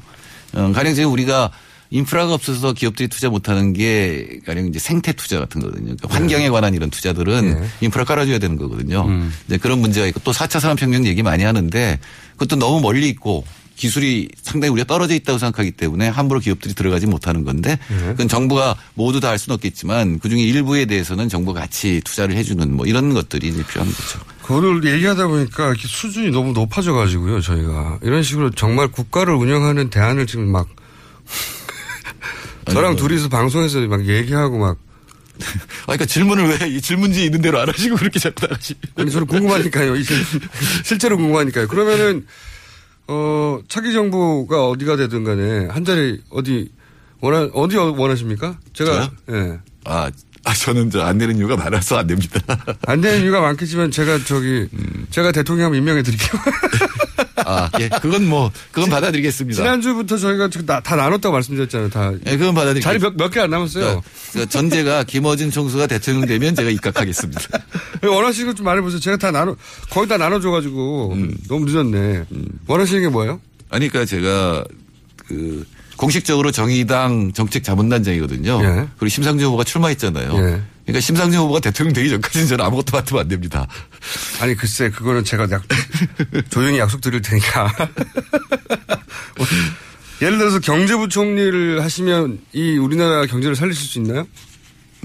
[0.53, 1.51] 어, 가령 지금 우리가
[1.89, 5.95] 인프라가 없어서 기업들이 투자 못하는 게 가령 이제 생태 투자 같은 거거든요.
[5.95, 7.67] 그러니까 환경에 관한 이런 투자들은 네.
[7.81, 9.05] 인프라 깔아줘야 되는 거거든요.
[9.07, 9.33] 음.
[9.47, 11.99] 이제 그런 문제가 있고 또 4차 산업혁명 얘기 많이 하는데
[12.33, 13.45] 그것도 너무 멀리 있고
[13.77, 17.97] 기술이 상당히 우리가 떨어져 있다고 생각하기 때문에 함부로 기업들이 들어가지 못하는 건데 네.
[18.07, 22.85] 그건 정부가 모두 다 할 수는 없겠지만 그중에 일부에 대해서는 정부가 같이 투자를 해주는 뭐
[22.85, 24.19] 이런 것들이 이제 필요한 거죠.
[24.43, 27.99] 그거를 얘기하다 보니까 수준이 너무 높아져 가지고요, 저희가.
[28.03, 30.67] 이런 식으로 정말 국가를 운영하는 대안을 지금 막
[32.71, 32.95] 저랑 뭐.
[33.01, 34.77] 둘이서 방송에서 막 얘기하고 막
[35.37, 39.27] 아, 그러니까 질문을 왜 이 질문지 있는 대로 안 하시고 그렇게 자꾸 나가시 아니 저는
[39.27, 39.95] 궁금하니까요.
[39.97, 40.15] 이제
[40.83, 41.67] 실제로 궁금하니까요.
[41.67, 42.25] 그러면은
[43.07, 46.71] 어 차기 정부가 어디가 되든 간에 한 자리 어디
[47.21, 48.57] 원하 어디 원하십니까?
[48.73, 49.59] 제가 예.
[49.85, 50.09] 아,
[50.43, 52.39] 아, 저는 저 안 되는 이유가 많아서 안 됩니다.
[52.87, 54.67] 안 되는 이유가 많겠지만 제가 저기
[55.11, 56.41] 제가 대통령 임명해 드릴게요.
[57.45, 57.89] 아, 예.
[58.01, 59.55] 그건 뭐, 그건 받아들이겠습니다.
[59.55, 61.89] 지난주부터 저희가 다, 다 나눴다고 말씀드렸잖아요.
[61.89, 63.07] 다 예, 그건 받아들이겠습니다.
[63.09, 64.01] 자리 몇개안 남았어요.
[64.31, 67.41] 그러니까 전제가 김어준 총수가 대통령 되면 제가 입각하겠습니다.
[68.03, 68.99] 원하시는 것좀 말해보세요.
[68.99, 69.55] 제가 다 나눠
[69.89, 71.37] 거의 다 나눠줘가지고 음.
[71.47, 72.25] 너무 늦었네.
[72.67, 73.39] 원하시는 게 뭐예요?
[73.69, 74.63] 아니, 그러니까 제가
[75.27, 75.65] 그
[75.97, 78.59] 공식적으로 정의당 정책 자문단장이거든요.
[78.63, 78.87] 예.
[78.97, 80.33] 그리고 심상정 후보가 출마했잖아요.
[80.35, 80.61] 예.
[80.85, 83.67] 그러니까 심상정 후보가 대통령 되기 전까지는 저는 아무것도 맡으면 안 됩니다.
[84.39, 85.63] 아니 글쎄 그거는 제가 약,
[86.49, 87.73] 조용히 약속 드릴 테니까.
[90.21, 94.27] 예를 들어서 경제부총리를 하시면 이 우리나라 경제를 살리실 수 있나요?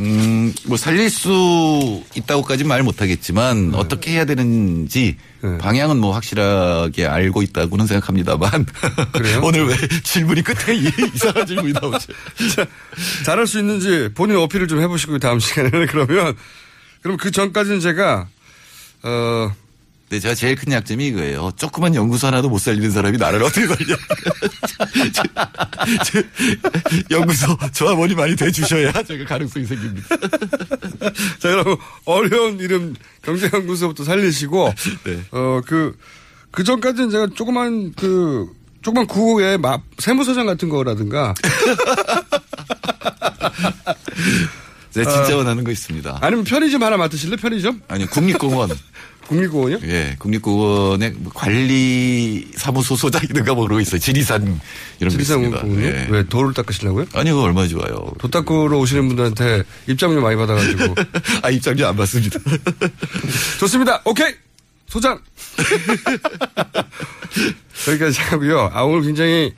[0.01, 5.59] 음, 뭐 살릴 수 있다고까지는 말 못하겠지만 어떻게 해야 되는지 네.
[5.59, 8.65] 방향은 뭐 확실하게 알고 있다고는 생각합니다만
[9.13, 9.41] 그래요?
[9.45, 11.99] 오늘 왜 질문이 끝에 이- 이상한 질문이 나오죠?
[12.57, 12.67] 자,
[13.27, 16.35] 잘할 수 있는지 본인 어필을 좀 해보시고 다음 시간에는 그러면
[17.03, 18.27] 그럼 그 전까지는 제가
[19.03, 19.53] 어
[20.11, 21.53] 근데 제가 제일 큰 약점이 이거예요.
[21.55, 23.97] 조그만 연구소 하나도 못 살리는 사람이 나를 어떻게 살려.
[27.13, 30.09] 연구소 조합원이 많이 돼주셔야 제가 가능성이 생깁니다.
[31.39, 35.23] 자, 여러분, 어려운 이름 경제연구소부터 살리시고, 네.
[35.31, 35.97] 어, 그,
[36.51, 38.49] 그 전까지는 제가 조그만 그,
[38.83, 41.35] 조그만 구호의 마, 세무서장 같은 거라든가.
[44.91, 45.37] 제가 진짜 어.
[45.39, 46.19] 원하는 거 있습니다.
[46.21, 47.37] 아니면 편의점 하나 맡으실래?
[47.37, 47.81] 편의점?
[47.87, 48.71] 아니, 국립공원.
[49.31, 49.79] 국립공원이요?
[49.85, 54.01] 예, 국립공원의 뭐 관리 사무소 소장이든가 뭐 그러고 있어요.
[54.01, 54.61] 지리산
[54.99, 55.51] 이런 게 지리산.
[55.53, 55.87] 공원이요?
[55.87, 56.07] 예.
[56.11, 57.07] 왜 도를 닦으시려고요?
[57.15, 58.13] 아니, 그거 얼마나 좋아요.
[58.19, 60.97] 도 닦으러 오시는 분들한테 입장료 많이 받아가지고.
[61.43, 62.41] 아, 입장료 안 받습니다.
[63.61, 64.03] 좋습니다.
[64.05, 64.35] 오케이!
[64.89, 65.21] 소장!
[67.87, 68.71] 여기까지 하고요.
[68.73, 69.55] 아, 오늘 굉장히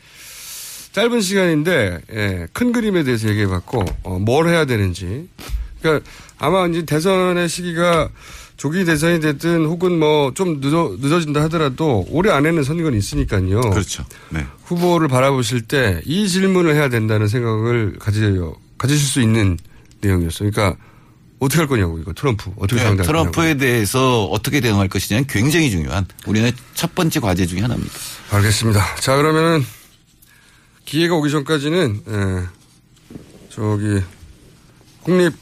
[0.93, 5.31] 짧은 시간인데, 예, 큰 그림에 대해서 얘기해 봤고, 어, 뭘 해야 되는지.
[5.81, 6.07] 그러니까
[6.37, 8.11] 아마 이제 대선의 시기가
[8.57, 13.61] 조기 대선이 됐든 혹은 뭐 좀 늦어, 늦어진다 하더라도 올해 안에는 선거는 있으니까요.
[13.71, 14.05] 그렇죠.
[14.31, 14.47] 네.
[14.65, 19.59] 후보를 바라보실 때 이 질문을 해야 된다는 생각을 가지려, 가지실 수 있는
[20.01, 20.51] 내용이었어요.
[20.51, 20.79] 그러니까
[21.39, 22.51] 어떻게 할 거냐고, 이거 트럼프.
[22.57, 23.31] 어떻게 네, 상대할 거냐고.
[23.33, 27.93] 트럼프에 대해서 어떻게 대응할 것이냐는 굉장히 중요한 우리나라의 첫 번째 과제 중에 하나입니다.
[28.31, 28.97] 알겠습니다.
[28.97, 29.65] 자, 그러면은
[30.85, 32.43] 기회가 오기 전까지는 예,
[33.51, 34.01] 저기
[35.03, 35.33] 국립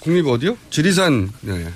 [0.00, 0.56] 국립 어디요?
[0.70, 1.68] 지리산 네.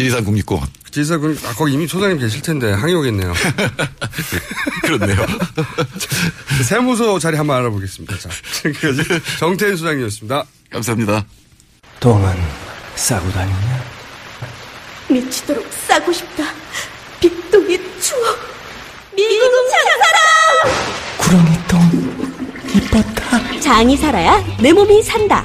[0.00, 0.66] 지리산 국립공원.
[0.90, 3.34] 지리산 국립 아 거기 이미 소장님 계실 텐데 항의 오겠네요.
[4.82, 5.26] 그렇네요.
[6.64, 8.16] 세무서 자리 한번 알아보겠습니다.
[8.16, 9.02] 자, 지금까지
[9.38, 10.44] 정태인 소장님이었습니다.
[10.70, 11.26] 감사합니다.
[12.00, 12.34] 똥은
[12.94, 13.84] 싸고 다니냐?
[15.10, 16.44] 미치도록 싸고 싶다.
[17.20, 18.38] 빅동의 추억.
[19.14, 20.78] 미국 장사랑!
[21.18, 23.60] 구렁이 똥 이뻤다.
[23.60, 25.44] 장이 살아야 내 몸이 산다.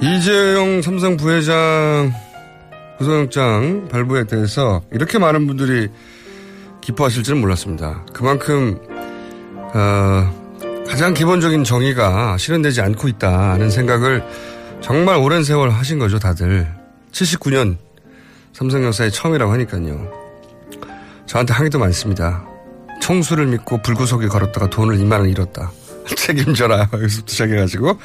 [0.00, 2.12] 이재용 삼성 부회장
[2.98, 5.88] 구속영장 발부에 대해서 이렇게 많은 분들이
[6.80, 8.04] 기뻐하실 줄은 몰랐습니다.
[8.12, 8.78] 그만큼
[9.74, 14.24] 어, 가장 기본적인 정의가 실현되지 않고 있다는 생각을
[14.80, 16.72] 정말 오랜 세월 하신 거죠, 다들.
[17.10, 17.76] 79년
[18.52, 20.12] 삼성 역사의 처음이라고 하니까요.
[21.26, 22.46] 저한테 항의도 많습니다.
[23.00, 25.72] 총수를 믿고 불구속에 걸었다가 돈을 2만 원 잃었다.
[26.16, 26.88] 책임져라.
[26.94, 27.98] 여기서부터 시작해가지고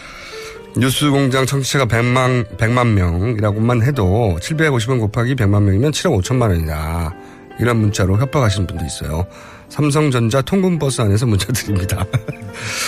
[0.76, 7.14] 뉴스 공장 청취자가 100만, 100만 명이라고만 해도 750원 곱하기 100만 명이면 7억 5천만 원이다.
[7.60, 9.28] 이런 문자로 협박하시는 분도 있어요.
[9.70, 12.04] 삼성전자 통근버스 안에서 문자 드립니다.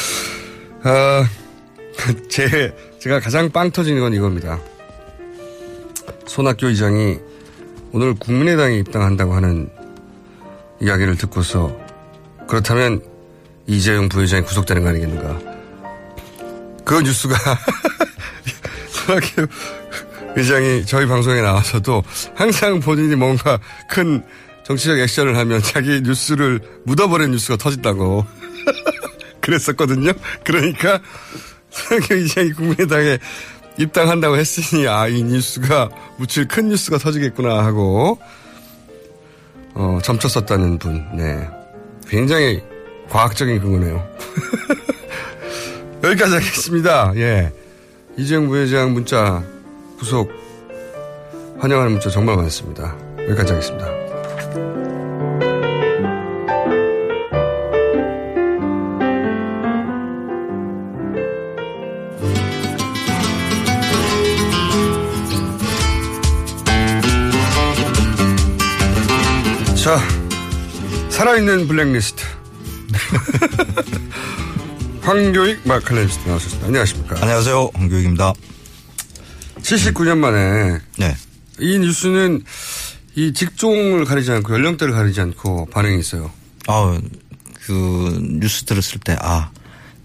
[0.82, 1.28] 아,
[2.30, 4.60] 제, 제가 가장 빵 터지는 건 이겁니다.
[6.26, 7.20] 손학규 의장이
[7.92, 9.70] 오늘 국민의당에 입당한다고 하는
[10.82, 11.76] 이야기를 듣고서
[12.48, 13.02] 그렇다면
[13.68, 15.55] 이재용 부회장이 구속되는 거 아니겠는가.
[16.86, 17.36] 그 뉴스가
[18.90, 19.48] 손학규
[20.36, 22.04] 의장이 저희 방송에 나와서도
[22.36, 24.24] 항상 본인이 뭔가 큰
[24.64, 28.26] 정치적 액션을 하면 자기 뉴스를 묻어버린 뉴스가 터진다고
[29.42, 30.12] 그랬었거든요.
[30.44, 31.00] 그러니까
[31.70, 33.18] 손학규 의장이 국민의당에
[33.78, 38.20] 입당한다고 했으니 아 이 뉴스가 묻힐 큰 뉴스가 터지겠구나 하고
[39.74, 41.06] 어, 점쳤었다는 분.
[41.16, 41.48] 네.
[42.08, 42.62] 굉장히
[43.10, 44.08] 과학적인 근거네요.
[46.06, 47.12] 여기까지 하겠습니다.
[47.16, 47.52] 예.
[48.16, 49.44] 이재용 부회장 문자
[49.98, 50.32] 구속
[51.58, 52.96] 환영하는 문자 정말 많습니다.
[53.28, 53.88] 여기까지 하겠습니다.
[69.76, 70.00] 자,
[71.10, 72.24] 살아있는 블랙리스트.
[75.06, 76.68] 황교익 마칼레미스트 나오셨습니다.
[76.68, 77.16] 안녕하십니까.
[77.22, 77.70] 안녕하세요.
[77.76, 78.34] 황교익입니다.
[79.62, 80.80] 79년 만에.
[80.98, 81.16] 네.
[81.60, 82.42] 이 뉴스는
[83.16, 86.32] 이 직종을 가리지 않고 연령대를 가리지 않고 반응이 있어요.
[86.68, 86.98] 어,
[87.66, 89.52] 그 뉴스 들었을 때, 아,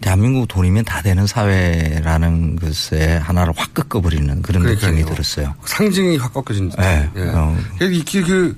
[0.03, 4.93] 대한민국 돈이면 다 되는 사회라는 것에 하나를 확 꺾어버리는 그런 그러니까요.
[4.93, 5.55] 느낌이 들었어요.
[5.65, 6.77] 상징이 확 꺾여진 듯.
[6.79, 7.11] 네.
[7.17, 7.23] 예.
[7.35, 7.57] 어.
[7.79, 8.57] 그, 그, 그,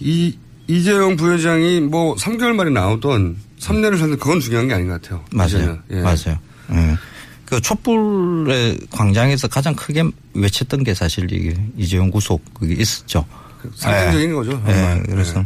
[0.00, 5.24] 이, 이재용 부회장이 뭐 3개월 만에 나오던 3년을 살던 그건 중요한 게 아닌 것 같아요.
[5.32, 5.78] 맞아요.
[5.90, 6.00] 예.
[6.00, 6.38] 맞아요.
[6.72, 6.96] 예.
[7.44, 13.26] 그 촛불의 광장에서 가장 크게 외쳤던 게 사실 이게 이재용 구속 그게 있었죠.
[13.74, 15.02] 상징적인 거죠, 예.
[15.06, 15.44] 그래서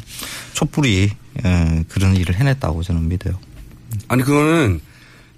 [0.53, 1.11] 촛불이
[1.45, 3.39] 예, 그런 일을 해냈다고 저는 믿어요.
[4.07, 4.81] 아니, 그거는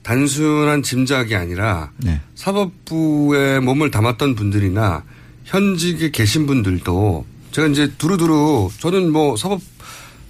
[0.03, 2.21] 단순한 짐작이 아니라 네.
[2.35, 5.05] 사법부에 몸을 담았던 분들이나
[5.45, 9.61] 현직에 계신 분들도 제가 이제 두루두루 저는 뭐 사법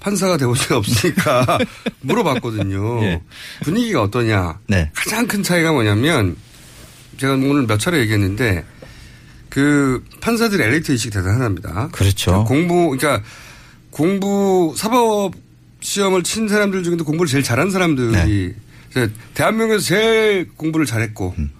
[0.06, 1.58] 판사가 되본 적이 없으니까
[2.02, 3.02] 물어봤거든요.
[3.02, 3.22] 예.
[3.62, 4.60] 분위기가 어떠냐.
[4.68, 4.90] 네.
[4.94, 6.36] 가장 큰 차이가 뭐냐면
[7.18, 8.64] 제가 오늘 몇 차례 얘기했는데
[9.48, 11.88] 그 판사들 엘리트 의식이 대단합니다.
[11.88, 12.44] 그렇죠.
[12.44, 13.24] 공부 그러니까
[13.90, 15.34] 공부 사법
[15.80, 18.54] 시험을 친 사람들 중에도 공부를 제일 잘한 사람들이
[18.94, 19.08] 네.
[19.34, 21.50] 대한민국에서 제일 공부를 잘했고 음.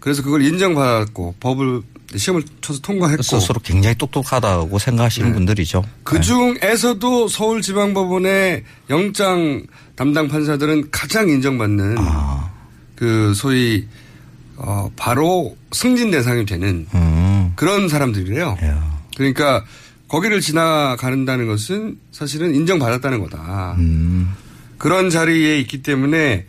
[0.00, 1.82] 그래서 그걸 인정받았고 법을
[2.14, 5.34] 시험을 쳐서 통과했고 스스로 굉장히 똑똑하다고 생각하시는 네.
[5.34, 5.84] 분들이죠.
[6.04, 9.64] 그 중에서도 서울지방법원의 영장
[9.96, 12.50] 담당 판사들은 가장 인정받는 아.
[12.94, 13.86] 그 소위
[14.56, 17.52] 어 바로 승진 대상이 되는 음.
[17.56, 18.56] 그런 사람들이래요.
[19.16, 19.64] 그러니까
[20.08, 23.74] 거기를 지나가는다는 것은 사실은 인정받았다는 거다.
[23.78, 24.32] 음.
[24.78, 26.46] 그런 자리에 있기 때문에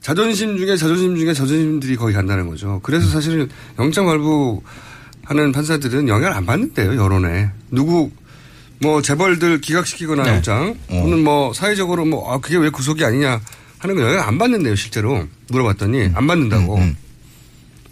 [0.00, 2.80] 자존심 중에 자존심 중에 자존심들이 거기 간다는 거죠.
[2.82, 3.12] 그래서 음.
[3.12, 4.62] 사실은 영장 발부
[5.30, 7.50] 하는 판사들은 영향을 안 받는데요, 여론에.
[7.70, 8.10] 누구
[8.80, 10.30] 뭐 재벌들 기각시키거나 네.
[10.30, 11.02] 영장 어.
[11.04, 13.40] 또는 뭐 사회적으로 뭐 아, 그게 왜 구속이 아니냐
[13.78, 15.28] 하는 거 영향 안 받는데요, 실제로.
[15.50, 16.78] 물어봤더니 안 받는다고.
[16.78, 16.96] 음,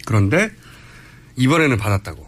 [0.05, 0.49] 그런데
[1.37, 2.27] 이번에는 받았다고.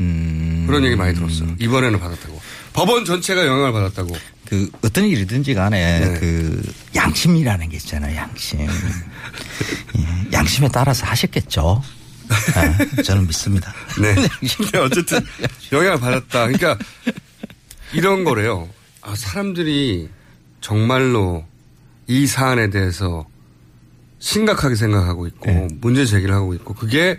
[0.00, 0.64] 음.
[0.66, 1.56] 그런 얘기 많이 들었어요.
[1.58, 2.38] 이번에는 받았다고.
[2.74, 4.14] 법원 전체가 영향을 받았다고.
[4.44, 6.20] 그 어떤 일이든지 간에 네.
[6.20, 6.62] 그
[6.94, 8.14] 양심이라는 게 있잖아요.
[8.14, 8.60] 양심.
[9.96, 11.82] 예, 양심에 따라서 하셨겠죠.
[12.28, 13.72] 아, 저는 믿습니다.
[14.00, 14.14] 네.
[14.56, 15.20] 근데 어쨌든
[15.72, 16.46] 영향을 받았다.
[16.46, 16.78] 그러니까
[17.92, 18.68] 이런 거래요.
[19.02, 20.08] 아, 사람들이
[20.60, 21.44] 정말로
[22.06, 23.26] 이 사안에 대해서
[24.18, 25.68] 심각하게 생각하고 있고 네.
[25.80, 27.18] 문제 제기를 하고 있고 그게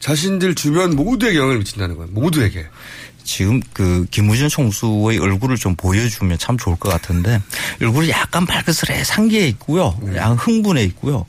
[0.00, 2.10] 자신들 주변 모두에게 영향을 미친다는 거예요.
[2.12, 2.66] 모두에게.
[3.28, 7.42] 지금 그 김우준 총수의 얼굴을 좀 보여주면 참 좋을 것 같은데
[7.82, 9.94] 얼굴이 약간 발그스레 상기해 있고요.
[10.16, 11.26] 약간 흥분해 있고요.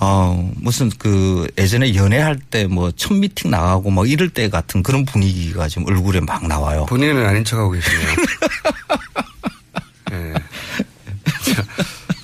[0.00, 5.04] 어 무슨 그 예전에 연애할 때 뭐 첫 미팅 나가고 막 이럴 때 같은 그런
[5.04, 6.86] 분위기가 지금 얼굴에 막 나와요.
[6.86, 8.08] 본인은 아닌 척하고 계시네요.
[10.10, 10.34] 네.
[11.52, 11.64] 자,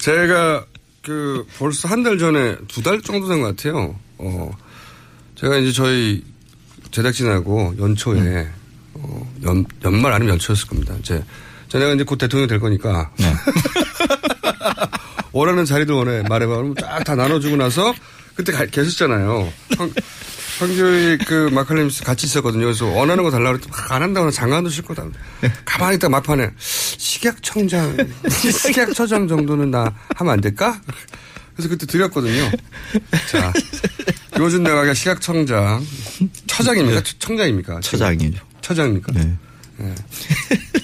[0.01, 0.65] 제가
[1.03, 3.97] 그 벌써 한 달 전에 두 달 정도 된 것 같아요.
[4.19, 4.51] 어,
[5.35, 6.23] 제가 이제 저희
[6.93, 8.49] 제작진하고 연초에
[9.09, 10.95] 어, 연, 연말 아니면 연초였을 겁니다.
[11.01, 11.23] 이제
[11.69, 13.11] 제가 이제 곧 대통령이 될 거니까
[15.33, 16.55] 원하는 자리들 원해 말해봐.
[16.55, 17.95] 그러면 쫙 다 나눠주고 나서
[18.35, 19.53] 그때 가- 계셨잖아요.
[19.77, 19.93] 황,
[20.59, 22.65] 황교익 그 마칼림 씨 같이 있었거든요.
[22.65, 25.05] 그래서 원하는 거 달라고 그랬더니 막 안 한다고 장관도 싫고 다
[25.65, 27.97] 가만히 있다 막판에 식약청장,
[28.29, 30.81] 식약처장 정도는 나 하면 안 될까?
[31.55, 32.51] 그래서 그때 드렸거든요.
[33.31, 33.53] 자,
[34.39, 35.85] 요즘 내가 식약청장,
[36.47, 37.03] 처장입니까?
[37.19, 37.81] 청장입니까?
[37.81, 37.99] 지금?
[37.99, 38.43] 처장이죠.
[38.67, 39.13] 처장입니까?
[39.13, 39.33] 네.
[39.79, 39.95] 네.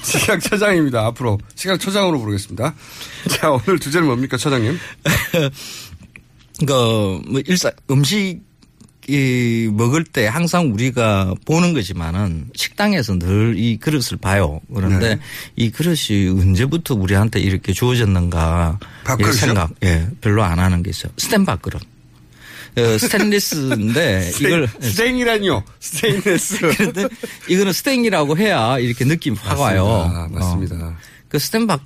[0.03, 1.01] 식약처장입니다.
[1.07, 2.75] 앞으로 식약처장으로 부르겠습니다.
[3.31, 4.79] 자, 오늘 주제는 뭡니까, 처장님?
[6.61, 8.40] 그러니까 뭐 일상 음식
[9.09, 14.61] 이 먹을 때 항상 우리가 보는 거지만은 식당에서 늘 이 그릇을 봐요.
[14.73, 15.21] 그런데 네.
[15.57, 19.33] 이 그릇이 언제부터 우리한테 이렇게 주어졌는가 이?
[19.33, 21.12] 생각 예 별로 안 하는 게 있어요.
[21.16, 21.83] 스탠밥 그릇.
[22.76, 25.62] 어, 스테인리스인데 이걸 스테인이라니요.
[25.80, 26.58] 스테인레스.
[26.61, 27.08] 그런데
[27.48, 30.28] 이거는 스테인이라고 해야 이렇게 느낌 확 와요.
[30.32, 30.38] 맞습니다.
[30.38, 30.87] 맞습니다.
[30.87, 30.96] 어.
[31.28, 31.38] 그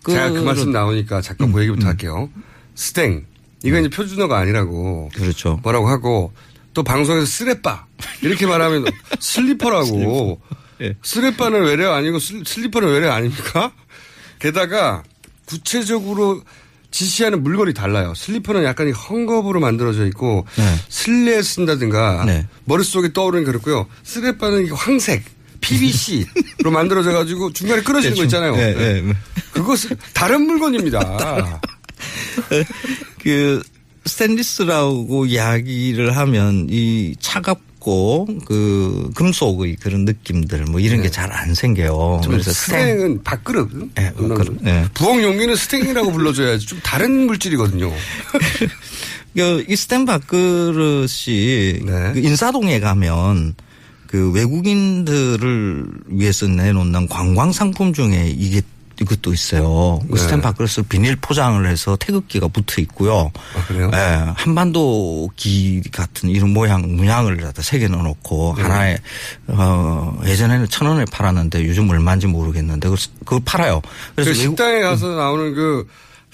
[0.03, 2.29] 그릇 제가 그 말씀 나오니까 잠깐 그 얘기부터 할게요.
[2.75, 3.25] 스탱.
[3.65, 5.11] 이건 이제 표준어가 아니라고.
[5.15, 5.59] 그렇죠.
[5.63, 6.33] 뭐라고 하고
[6.75, 7.87] 또 방송에서 쓰레빠.
[8.23, 8.85] 이렇게 말하면
[9.19, 10.41] 슬리퍼라고.
[10.83, 10.95] 예.
[11.03, 13.73] 쓰레빠는 외래 아니고 슬- 슬리퍼는 외래 아닙니까?
[14.39, 15.03] 게다가
[15.47, 16.43] 구체적으로
[16.97, 18.15] 지시하는 물건이 달라요.
[18.17, 20.65] 슬리퍼는 약간 이 헝겊으로 만들어져 있고 네.
[20.89, 22.47] 실내에 쓴다든가 네.
[22.65, 23.87] 머릿속에 떠오르는 게 그렇고요.
[24.03, 25.23] 쓰레빠는 황색,
[25.61, 28.57] PVC로 만들어져 가지고 중간에 끊어지는 거 있잖아요.
[28.57, 29.09] 예, 네.
[29.09, 29.15] 예.
[29.53, 31.61] 그것은 다른 물건입니다.
[33.23, 33.63] 그
[34.07, 41.55] 스탠리스라고 이야기를 하면 이 차갑 고 그 금속의 그런 느낌들 뭐 이런 게 잘 안
[41.55, 42.21] 생겨요.
[42.27, 43.71] 그래서 스탱은 밥그릇.
[43.99, 44.87] 예, 밥그릇, 예.
[44.95, 47.93] 부엌 용기는 스탱이라고 불러줘야지 좀 다른 물질이거든요.
[49.37, 52.13] 그이 스탠 밥그릇이 네.
[52.15, 53.55] 그 인사동에 가면
[54.09, 58.63] 그그 외국인들을 위해서 내놓는 관광 상품 중에 이게
[59.01, 60.01] 이것도 있어요.
[60.09, 60.21] 그 네.
[60.23, 63.31] 스탠 밥그릇을 비닐 포장을 해서 태극기가 붙어 있고요.
[63.55, 63.91] 아, 그래요?
[63.93, 68.63] 예, 한반도 기 같은 이런 모양 문양을 갖다 새겨 넣어놓고 네.
[68.63, 68.99] 하나에
[69.49, 73.81] 어 예전에는 천 원에 팔았는데 요즘 얼마인지 모르겠는데 그걸, 팔아요.
[74.15, 75.87] 그 외국- 식당에 가서 나오는 그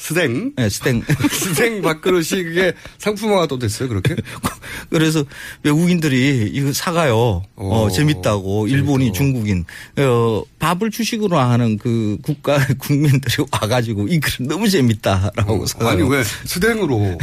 [0.02, 0.52] 스댕.
[0.56, 1.02] 네, 스댕.
[1.30, 4.16] 스댕 밥그릇이 그게 상품화가 또 됐어요, 그렇게?
[4.90, 5.24] 그래서
[5.62, 7.44] 외국인들이 이거 사가요.
[7.54, 8.66] 어, 재밌다고.
[8.66, 9.64] 일본이 중국인.
[9.98, 15.88] 어, 밥을 주식으로 하는 그 국가 국민들이 와가지고 이글 너무 재밌다라고 사가요.
[15.88, 17.18] 어, 아니, 왜 스댕으로.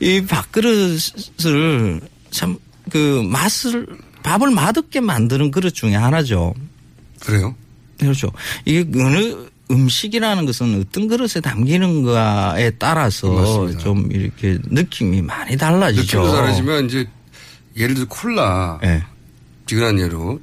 [0.00, 2.58] 이 밥그릇을 참
[2.90, 3.86] 그 맛을
[4.22, 6.54] 밥을 맛없게 만드는 그릇 중에 하나죠.
[7.20, 7.54] 그래요?
[7.98, 8.30] 그렇죠.
[8.64, 13.78] 이게 어느 음식이라는 것은 어떤 그릇에 담기는가에 따라서 맞습니다.
[13.78, 16.20] 좀 이렇게 느낌이 많이 달라지죠.
[16.20, 17.06] 느낌도 다르지만 이제
[17.76, 18.78] 예를 들어 콜라.
[18.82, 19.02] 네.
[19.66, 20.40] 지근한 예로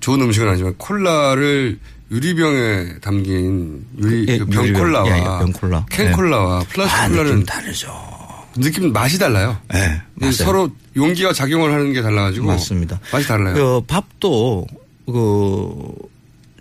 [0.00, 1.78] 좋은 음식은 아니지만 콜라를
[2.10, 4.82] 유리병에 담긴 유리 예, 그병 유리병.
[4.82, 5.86] 콜라와 예, 예, 병 콜라.
[5.90, 6.10] 캔 예.
[6.12, 7.92] 콜라와 플라스틱 아, 콜라는 느낌 다르죠.
[8.56, 9.56] 느낌 맛이 달라요.
[9.72, 10.32] 네, 맞아요.
[10.32, 13.00] 서로 용기가 작용을 하는 게 달라가지고 맞습니다.
[13.12, 13.54] 맛이 달라요.
[13.54, 14.66] 그 밥도
[15.06, 15.92] 그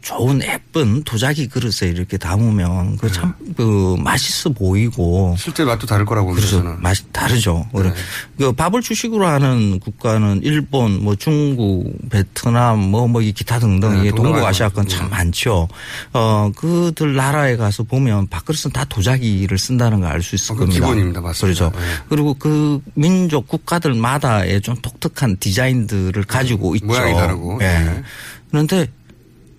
[0.04, 6.34] 좋은 예쁜 도자기 그릇에 이렇게 담으면 그 참그 맛있어 보이고 실제 맛도 다를 거라고.
[6.34, 6.82] 그래서 저는.
[6.82, 7.66] 맛이 다르죠.
[7.74, 7.94] 네.
[8.38, 15.10] 그 밥을 주식으로 하는 국가는 일본, 뭐 중국, 베트남, 뭐뭐 기타 등등 네, 동북아시아권 참
[15.10, 15.70] 많죠.
[16.12, 20.68] 어 그들 나라에 가서 보면 밥그릇은 다 도자기를 쓴다는 걸 알 수 있을 어, 그건
[20.68, 20.86] 겁니다.
[20.88, 21.22] 기본입니다.
[21.22, 21.70] 맞습니다.
[21.70, 22.06] 그렇죠.
[22.10, 26.86] 그리고 그 민족 국가들마다의 좀 독특한 디자인들을 가지고 있죠.
[26.88, 27.60] 모양이 다르고.
[27.62, 27.68] 예.
[27.68, 28.04] 네.
[28.52, 28.88] 그런데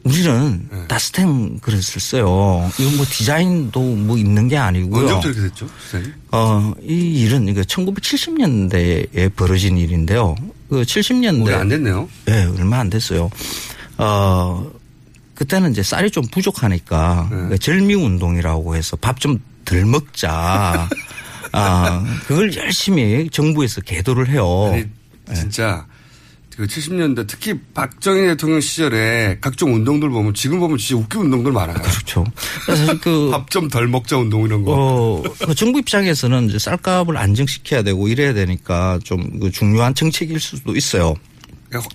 [0.04, 2.70] 우리는 다 스텐 그릇을 써요.
[2.78, 5.00] 이건 뭐 디자인도 뭐 있는 게 아니고요.
[5.02, 5.66] 언제부터 이렇게 됐죠?
[5.90, 6.14] 선생님?
[6.32, 10.34] 어, 이 일은 이거 1970년대에 벌어진 일인데요.
[10.68, 11.42] 그 70년대.
[11.44, 12.08] 오래 안 됐네요.
[12.28, 13.30] 예, 얼마 안 됐어요.
[13.98, 14.70] 어,
[15.34, 17.36] 그때는 이제 쌀이 좀 부족하니까 네.
[17.50, 20.88] 그 절미 운동이라고 해서 밥 좀 덜 먹자.
[21.52, 24.70] 아, 그걸 열심히 정부에서 계도를 해요.
[24.74, 24.84] 아니,
[25.34, 25.86] 진짜
[26.56, 31.76] 그 70년대 특히 박정희 대통령 시절에 각종 운동들 보면 지금 보면 진짜 웃긴 운동들 많아요.
[31.82, 32.24] 그렇죠.
[32.66, 34.72] 사실 그 밥 좀 덜 먹자 운동 이런 거.
[34.74, 40.76] 어, 그 정부 입장에서는 이제 쌀값을 안정시켜야 되고 이래야 되니까 좀 그 중요한 정책일 수도
[40.76, 41.14] 있어요.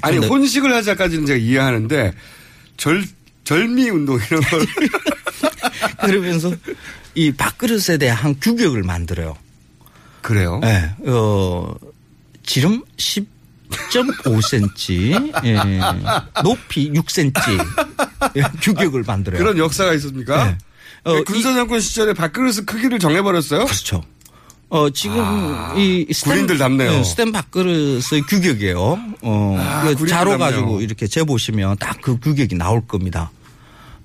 [0.01, 2.14] 아니 혼식을 하자까지는 제가 이해하는데
[2.76, 3.03] 절
[3.45, 4.66] 절미 운동 이런 걸
[6.05, 6.53] 그러면서
[7.16, 9.36] 이 밥그릇에 대한 규격을 만들어요.
[10.22, 10.60] 그래요?
[10.62, 11.74] 네, 어,
[12.43, 12.84] 지름
[13.70, 15.57] 10.5cm, 예,
[16.43, 17.34] 높이 6cm
[18.38, 19.39] 예, 규격을 만들어요.
[19.39, 20.45] 그런 역사가 있습니까?
[20.45, 20.57] 네.
[21.03, 23.65] 어, 군사 정권 시절에 밥그릇 크기를 정해버렸어요?
[23.65, 24.03] 그렇죠.
[24.70, 25.17] 어, 지금
[25.78, 26.91] 이 스탠, 아, 군인들 답네요.
[26.91, 28.99] 네, 스탠 밥그릇의 규격이에요.
[29.22, 30.38] 어, 아, 그 자로.
[30.38, 33.32] 가지고 이렇게 재보시면 딱 그 규격이 나올 겁니다.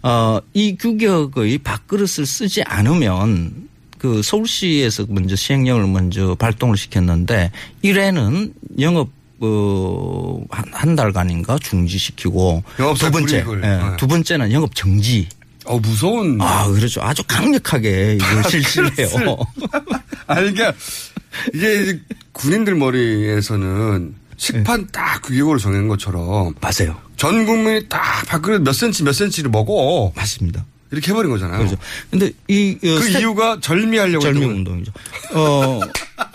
[0.02, 7.50] 어, 이 규격의 밥그릇을 쓰지 않으면 그 서울시에서 먼저 시행령을 먼저 발동을 시켰는데
[7.82, 9.08] 1회는 영업
[9.44, 12.62] 어, 한, 한 달간인가 중지시키고
[12.98, 13.36] 두 번째.
[13.48, 13.80] 예, 네.
[13.98, 15.28] 두 번째는 영업 정지.
[15.66, 16.38] 어 무서운.
[16.40, 17.02] 아 그렇죠.
[17.02, 19.08] 아주 강력하게 이걸 실시를 해요.
[20.26, 20.72] 아니 그러니까
[21.54, 21.98] 이게
[22.32, 26.96] 군인들 머리에서는 식판 딱 규격으로 정해놓은 것처럼 맞아요.
[27.16, 30.12] 전 국민이 딱 밥그릇 몇 센치 몇 센치를 먹어.
[30.14, 30.64] 맞습니다.
[30.90, 31.58] 이렇게 해버린 거잖아요.
[31.58, 31.76] 그렇죠.
[32.10, 34.92] 근데 이 어, 그 스텝- 이유가 절미하려고 절미 운동이죠.
[35.32, 35.80] 어,
[36.16, 36.30] 밥,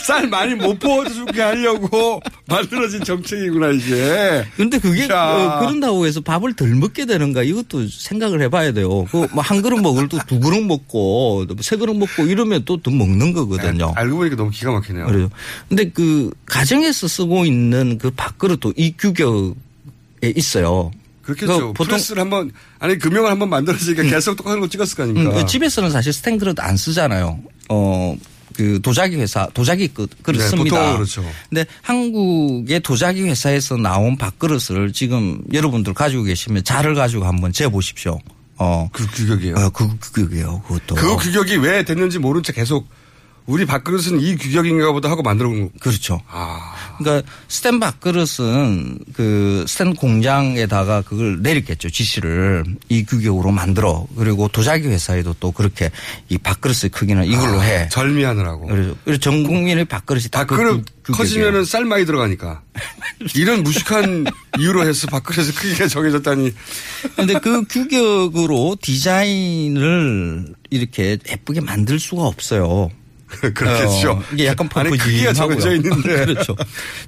[0.00, 4.44] 쌀 많이 못 퍼주게 하려고 만들어진 정책이구나, 이게.
[4.56, 5.34] 근데 그게 자.
[5.36, 9.04] 어, 그런다고 해서 밥을 덜 먹게 되는가 이것도 생각을 해봐야 돼요.
[9.06, 12.90] 그 한 그릇 먹을 거 또 두 그릇 먹고 세 그릇 먹고 이러면 또 더
[12.92, 13.92] 먹는 거거든요.
[13.96, 15.06] 알고 보니까 너무 기가 막히네요.
[15.06, 15.30] 그래요.
[15.68, 19.54] 근데 그 가정에서 쓰고 있는 그 밥그릇도 이 규격에
[20.36, 20.90] 있어요.
[21.22, 21.46] 그렇겠죠.
[21.46, 25.38] 그러니까 보통- 프레스를 한번, 아니, 금형을 한번 만들어지니까 계속 똑같은 거 찍었을 거 아닙니까.
[25.40, 27.38] 음, 집에서는 사실 스텐 그릇 안 쓰잖아요.
[27.68, 28.16] 어,
[28.58, 30.94] 그 도자기 회사, 도자기 그- 그릇 네, 씁니다.
[30.96, 31.24] 그렇죠.
[31.48, 38.18] 근데 한국의 도자기 회사에서 나온 밥그릇을 지금 여러분들 가지고 계시면 자를 가지고 한번 재 보십시오.
[38.56, 38.90] 어.
[38.92, 39.54] 그 규격이에요.
[39.54, 40.62] 어, 그 규격이에요.
[40.66, 40.96] 그것도.
[40.96, 42.88] 그 규격이 왜 됐는지 모른 채 계속
[43.48, 45.70] 우리 밥그릇은 이 규격인가 보다 하고 만들어 온 거.
[45.80, 46.20] 그렇죠.
[46.28, 46.74] 아.
[46.98, 55.34] 그러니까 스탠 밥그릇은 그 스탠 공장에다가 그걸 내렸겠죠 지시를 이 규격으로 만들어 그리고 도자기 회사에도
[55.40, 55.90] 또 그렇게
[56.28, 57.88] 이 밥그릇의 크기는 이걸로 아, 해.
[57.88, 58.66] 절미하느라고.
[58.66, 62.60] 그래서 전 국민의 밥그릇이 다 밥그릇 그 규- 커지면은 쌀 많이 들어가니까.
[63.34, 64.26] 이런 무식한
[64.58, 66.52] 이유로 해서 밥그릇의 크기가 정해졌다니.
[67.16, 72.90] 근데 그 규격으로 디자인을 이렇게 예쁘게 만들 수가 없어요.
[73.54, 74.12] 그렇겠죠.
[74.12, 75.32] 어, 이게 약간 펑퍼짐하고요.
[75.32, 76.24] 정해져 있는데.
[76.24, 76.56] 그렇죠.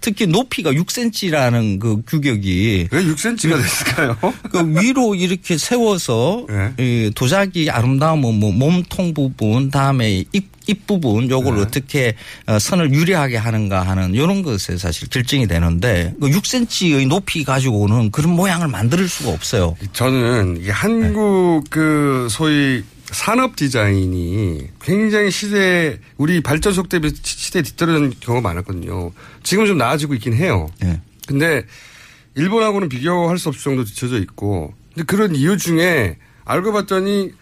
[0.00, 4.16] 특히 높이가 6cm라는 그 규격이 왜 6cm가 됐을까요?
[4.50, 6.46] 그 위로 이렇게 세워서
[6.78, 12.14] 이 도자기 아름다운 뭐, 뭐 몸통 부분 다음에 입, 입 부분 요걸 어떻게
[12.46, 18.34] 어, 선을 유리하게 하는가 하는 이런 것에 사실 결정이 되는데 그 6cm의 높이 가지고는 그런
[18.34, 19.76] 모양을 만들 수가 없어요.
[19.92, 28.12] 저는 이 한국 그 소위 산업 디자인이 굉장히 시대 우리 발전 속도에 비해서 시대에 뒤떨어진
[28.20, 29.12] 경우가 많았거든요.
[29.42, 30.68] 지금 좀 나아지고 있긴 해요.
[31.26, 31.64] 근데
[32.36, 37.32] 일본하고는 비교할 수 없을 정도 뒤쳐져 있고 근데 그런 이유 중에 알고 봤더니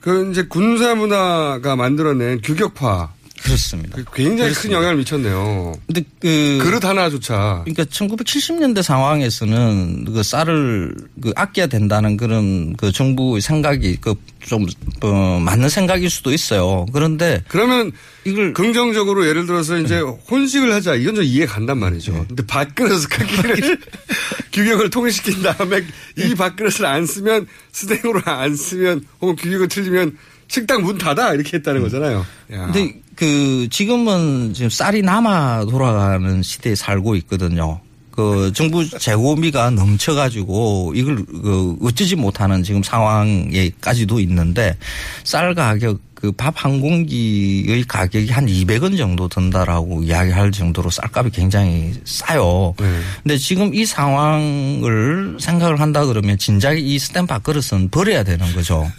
[0.00, 3.12] 그 이제 군사 문화가 만들어낸 규격화
[3.42, 3.96] 그렇습니다.
[4.14, 4.60] 굉장히 그렇습니다.
[4.60, 5.74] 큰 영향을 미쳤네요.
[5.86, 13.40] 근데 그 그릇 하나조차 그러니까 1970년대 상황에서는 그 쌀을 그 아껴야 된다는 그런 그 정부의
[13.40, 14.66] 생각이 그좀
[15.02, 16.86] 어, 맞는 생각일 수도 있어요.
[16.92, 17.92] 그런데 그러면
[18.24, 22.26] 이걸 긍정적으로 예를 들어서 이제 혼식을 하자 이건 좀 이해 간단 말이죠.
[22.28, 23.78] 근데 밥그릇 크기를
[24.52, 25.84] 규격을 통일시킨 다음에
[26.16, 30.16] 이 밥그릇을 안 쓰면 스댕으로 안 쓰면 혹은 규격을 틀리면
[30.48, 32.24] 식당 문 닫아 이렇게 했다는 거잖아요.
[32.52, 32.66] 야.
[32.66, 37.80] 근데 그 지금은 지금 쌀이 남아 돌아가는 시대에 살고 있거든요.
[38.10, 44.76] 그 정부 재고비가 넘쳐가지고 이걸 그 어쩌지 못하는 지금 상황에까지도 있는데
[45.22, 51.92] 쌀 가격 그 밥 한 공기의 가격이 한 200원 정도 든다라고 이야기할 정도로 쌀값이 굉장히
[52.04, 52.74] 싸요.
[53.22, 58.90] 근데 지금 이 상황을 생각을 한다 그러면 진작에 이 스탠밥 그릇은 버려야 되는 거죠.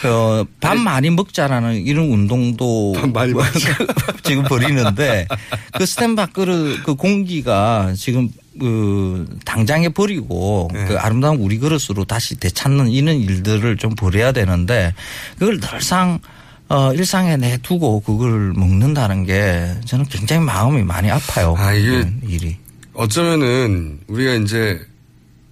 [0.00, 3.42] 그, 밥 많이 먹자라는 이런 운동도 많이 뭐
[4.22, 5.26] 지금 벌이는데
[5.72, 8.28] 그 스탠밥 그릇 그 공기가 지금
[8.60, 14.94] 그 당장에 버리고 그 아름다운 우리 그릇으로 다시 되찾는 이런 일들을 좀 벌여야 되는데
[15.38, 16.20] 그걸 늘상
[16.68, 21.56] 어, 일상에 내두고 그걸 먹는다는 게 저는 굉장히 마음이 많이 아파요.
[21.58, 22.56] 아, 이게 일이.
[22.92, 24.80] 어쩌면은 우리가 이제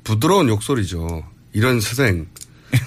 [0.04, 1.24] 부드러운 욕설이죠.
[1.54, 2.26] 이런 스댕.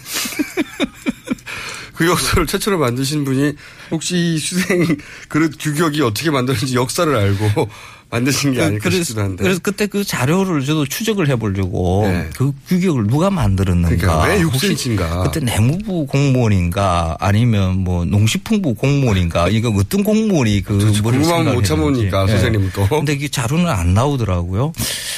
[1.96, 3.54] 그 욕설을 최초로 만드신 분이
[3.92, 4.86] 혹시 이 수생
[5.28, 7.68] 그릇 규격이 어떻게 만드는지 역사를 알고
[8.12, 9.44] 만드신 게 아닐까 그래서, 싶기도 한데.
[9.44, 12.30] 그래서 그때 그 자료를 저도 추적을 해보려고 네.
[12.36, 13.96] 그 규격을 누가 만들었는가.
[13.96, 15.24] 그러니까 왜 혹시 6cm인가.
[15.24, 21.64] 그때 내무부 공무원인가 아니면 뭐 농식품부 공무원인가 이거 어떤 공무원이 그 궁금하면 못.
[21.64, 22.28] 참으니까, 예.
[22.28, 22.88] 선생님은 또.
[22.90, 24.74] 근데 그 자료는 안 나오더라고요.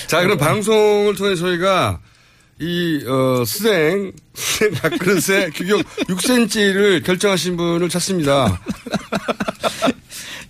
[0.06, 2.00] 자, 그럼 방송을 통해 저희가
[2.60, 8.62] 이, 어, 수생, 수생 밥그릇의 규격 6cm를 결정하신 분을 찾습니다.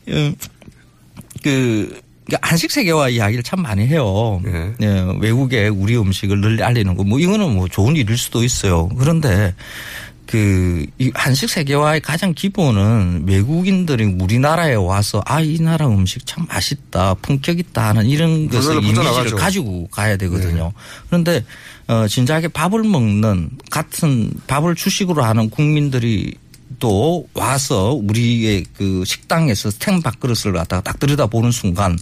[0.09, 0.35] 예,
[1.41, 2.01] 그
[2.33, 4.41] 그러니까 한식 세계화 이야기를 참 많이 해요.
[4.81, 8.89] 예, 외국에 우리 음식을 널리 알리는 거, 뭐 이거는 뭐 좋은 일일 수도 있어요.
[8.97, 9.53] 그런데
[10.25, 17.15] 그, 이 한식 세계화의 가장 기본은 외국인들이 우리나라에 와서 아, 이 나라 음식 참 맛있다,
[17.15, 19.35] 품격 있다 하는 이런 것을 이미지를 퍼져나가죠.
[19.35, 20.73] 가지고 가야 되거든요.
[21.07, 21.43] 그런데
[21.87, 26.33] 어, 진작에 밥을 먹는 같은 밥을 주식으로 하는 국민들이
[26.79, 31.97] 또 와서 우리의 그 식당에서 스텐 밥그릇을 갖다가 딱 들여다보는 순간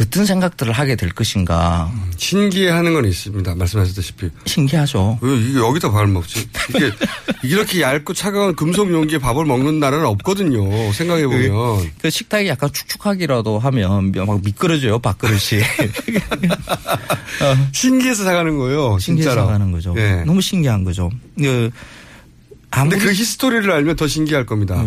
[0.00, 1.90] 어떤 생각들을 하게 될 것인가.
[2.16, 3.54] 신기해하는 건 있습니다.
[3.54, 4.30] 말씀하셨다시피.
[4.46, 5.18] 신기하죠.
[5.20, 6.48] 왜 이게 여기다 밥을 먹지?
[6.70, 6.92] 이게
[7.42, 10.92] 이렇게 얇고 차가운 금속 용기에 밥을 먹는 나라는 없거든요.
[10.92, 11.90] 생각해 보면.
[12.00, 15.62] 그 식탁이 약간 축축하기라도 하면 막 미끄러져요, 밥그릇이.
[17.72, 18.98] 신기해서 사가는 거예요.
[18.98, 19.46] 신기해서 진짜로.
[19.46, 19.94] 사가는 거죠.
[19.96, 20.22] 예.
[20.24, 21.10] 너무 신기한 거죠.
[21.38, 21.70] 그
[22.70, 24.84] 근데 그 history를 알면 더 신기할 겁니다.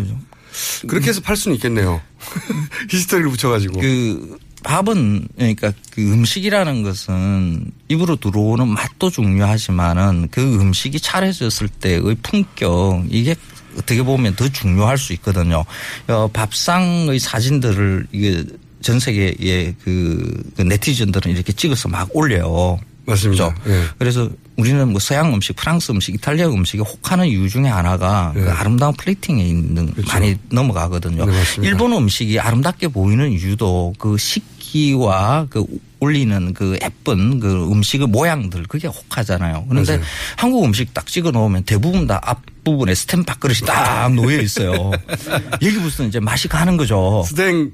[0.87, 2.01] 그렇게 해서 팔 수는 있겠네요.
[2.89, 3.79] history를 붙여가지고.
[3.79, 13.05] 그 밥은 그러니까 그 음식이라는 것은 입으로 들어오는 맛도 중요하지만은 그 음식이 차려졌을 때의 품격
[13.09, 13.35] 이게
[13.77, 15.65] 어떻게 보면 더 중요할 수 있거든요.
[16.07, 18.43] 어, 밥상의 사진들을 이게
[18.81, 22.79] 전 세계의 그, 그 네티즌들은 이렇게 찍어서 막 올려요.
[23.11, 23.55] 맞습니다.
[23.67, 23.83] 예.
[23.97, 28.93] 그래서 우리는 뭐 서양 음식, 프랑스 음식, 이탈리아 음식에 혹하는 이유 중에 하나가 그 아름다운
[28.93, 31.25] 플레이팅에 있는 많이 넘어가거든요.
[31.25, 31.33] 네.
[31.61, 35.65] 일본 음식이 아름답게 보이는 이유도 그 식기와 그
[35.99, 39.65] 올리는 그 예쁜 그 음식의 모양들 그게 혹하잖아요.
[39.69, 40.05] 그런데 맞아요.
[40.35, 44.91] 한국 음식 딱 찍어 놓으면 대부분 다 앞부분에 스탬 밥그릇이 딱 놓여 있어요.
[45.61, 47.23] 여기 무슨 이제 맛이 가는 거죠.
[47.27, 47.71] 스댕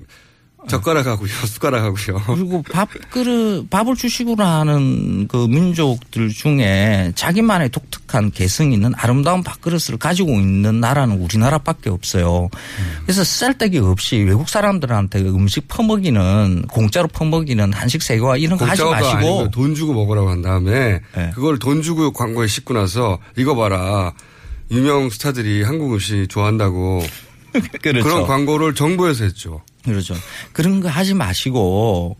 [0.68, 2.22] 젓가락하고요, 숟가락하고요.
[2.26, 10.32] 그리고 밥그릇 밥을 주식으로 하는 그 민족들 중에 자기만의 독특한 개성 있는 아름다운 밥그릇을 가지고
[10.32, 12.50] 있는 나라는 우리나라밖에 없어요.
[13.04, 18.84] 그래서 쓸데기 없이 외국 사람들한테 그 음식 퍼먹이는 공짜로 퍼먹이는 한식 세계화 이런 거 하지
[18.84, 21.02] 마시고 돈 주고 먹으라고 한 다음에
[21.34, 24.14] 그걸 돈 주고 광고에 싣고 나서 이거 봐라
[24.72, 27.02] 유명 스타들이 한국 음식 좋아한다고
[27.82, 28.04] 그렇죠.
[28.04, 29.62] 그런 광고를 정부에서 했죠.
[29.84, 30.16] 그렇죠.
[30.54, 32.18] 그런 거 하지 마시고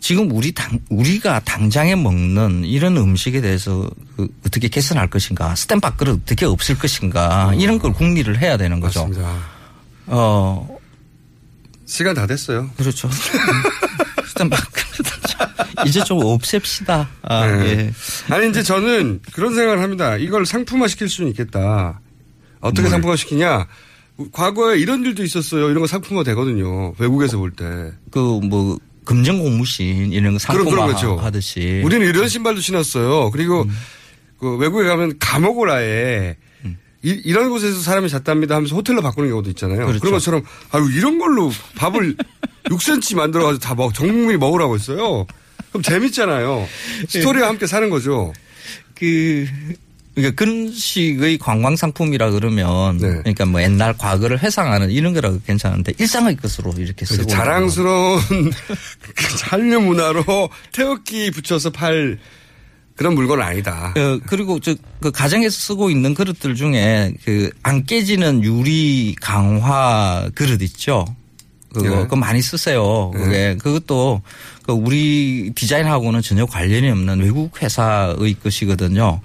[0.00, 6.20] 지금 우리 당 우리가 당장에 먹는 이런 음식에 대해서 그 어떻게 개선할 것인가, 스텐 밥그릇
[6.22, 9.04] 어떻게 없앨 것인가 이런 걸 궁리를 해야 되는 거죠.
[9.04, 9.08] 음.
[9.08, 9.38] 맞습니다.
[10.06, 10.78] 어
[11.86, 12.70] 시간 다 됐어요.
[12.76, 13.10] 그렇죠.
[14.28, 14.56] 스텐
[15.86, 17.08] 이제 좀 없앱시다.
[17.22, 17.68] 아, 네.
[17.68, 17.92] 예.
[18.34, 20.16] 아니 이제 저는 그런 생각을 합니다.
[20.16, 22.00] 이걸 상품화 시킬 수는 있겠다.
[22.60, 22.90] 어떻게 뭘?
[22.90, 23.66] 상품화 시키냐?
[24.32, 25.70] 과거에 이런 일도 있었어요.
[25.70, 26.94] 이런 거 상품화 되거든요.
[26.98, 27.64] 외국에서 볼 때.
[28.10, 31.16] 그 뭐 금전 고무신 이런 거 상품화 거죠.
[31.16, 33.30] 하듯이 우리는 이런 신발도 신었어요.
[33.30, 33.70] 그리고 음.
[34.38, 36.36] 그 외국에 가면 감옥을 아예
[37.02, 39.86] 이, 런 곳에서 사람이 잤답니다 하면서 호텔로 바꾸는 경우도 있잖아요.
[39.86, 40.00] 그렇죠.
[40.00, 40.42] 그런 것처럼
[40.72, 42.16] 아유 이런 걸로 밥을
[42.68, 45.26] 6cm 만들어 가지고 다 먹, 전 국민이 먹으라고 했어요.
[45.70, 46.68] 그럼 재밌잖아요.
[47.08, 48.34] 스토리와 함께 사는 거죠.
[48.94, 49.46] 그
[50.20, 53.08] 그러니까 그런 식의 관광 상품이라 그러면 네.
[53.18, 58.20] 그러니까 뭐 옛날 과거를 회상하는 이런 거라고 괜찮은데 일상의 것으로 이렇게 쓰고 자랑스러운
[59.14, 60.24] 그 한류 문화로
[60.72, 62.18] 태극기 붙여서 팔
[62.96, 63.94] 그런 물건은 아니다.
[63.96, 70.60] 어, 그리고 저 그 가정에서 쓰고 있는 그릇들 중에 그 안 깨지는 유리 강화 그릇
[70.62, 71.04] 있죠.
[71.72, 72.02] 그거 네.
[72.02, 73.10] 그거 많이 쓰세요.
[73.14, 74.22] 그게 그것도
[74.64, 79.20] 그 우리 디자인하고는 전혀 관련이 없는 외국 회사의 것이거든요.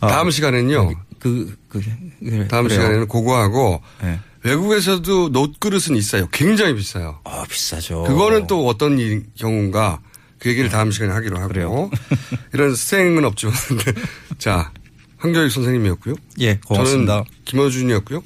[0.00, 0.90] 어, 다음 시간에는요.
[1.18, 1.80] 그, 그,
[2.20, 2.68] 그래, 다음 그래요.
[2.80, 4.20] 시간에는 그거하고 네.
[4.44, 6.28] 외국에서도 노트그릇은 있어요.
[6.32, 7.20] 굉장히 비싸요.
[7.24, 8.04] 아, 비싸죠.
[8.04, 10.00] 그거는 또 어떤 일- 경우인가
[10.38, 11.90] 그 얘기를 다음 시간에 하기로 하고요.
[12.54, 13.54] 이런 생은 없지만
[14.38, 14.70] 자
[15.16, 16.14] 황교익 선생님이었고요.
[16.40, 17.12] 예, 고맙습니다.
[17.14, 18.22] 저는 김어준이었고요.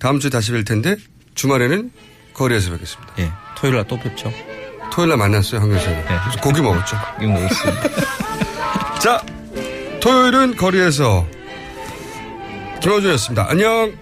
[0.00, 0.96] 다음 주에 다시 뵐 텐데
[1.36, 1.92] 주말에는
[2.34, 3.12] 거리에서 뵙겠습니다.
[3.20, 4.32] 예, 토요일 날 또 뵙죠.
[4.92, 6.04] 토요일 날 만났어요, 황교익 선생님.
[6.08, 6.96] 그래서 고기 먹었죠.
[7.22, 8.98] 이거 먹었습니다.
[9.00, 9.22] 자,
[10.06, 11.26] 토요일은 거리에서
[12.80, 13.50] 김호준이었습니다.
[13.50, 13.92] 안녕.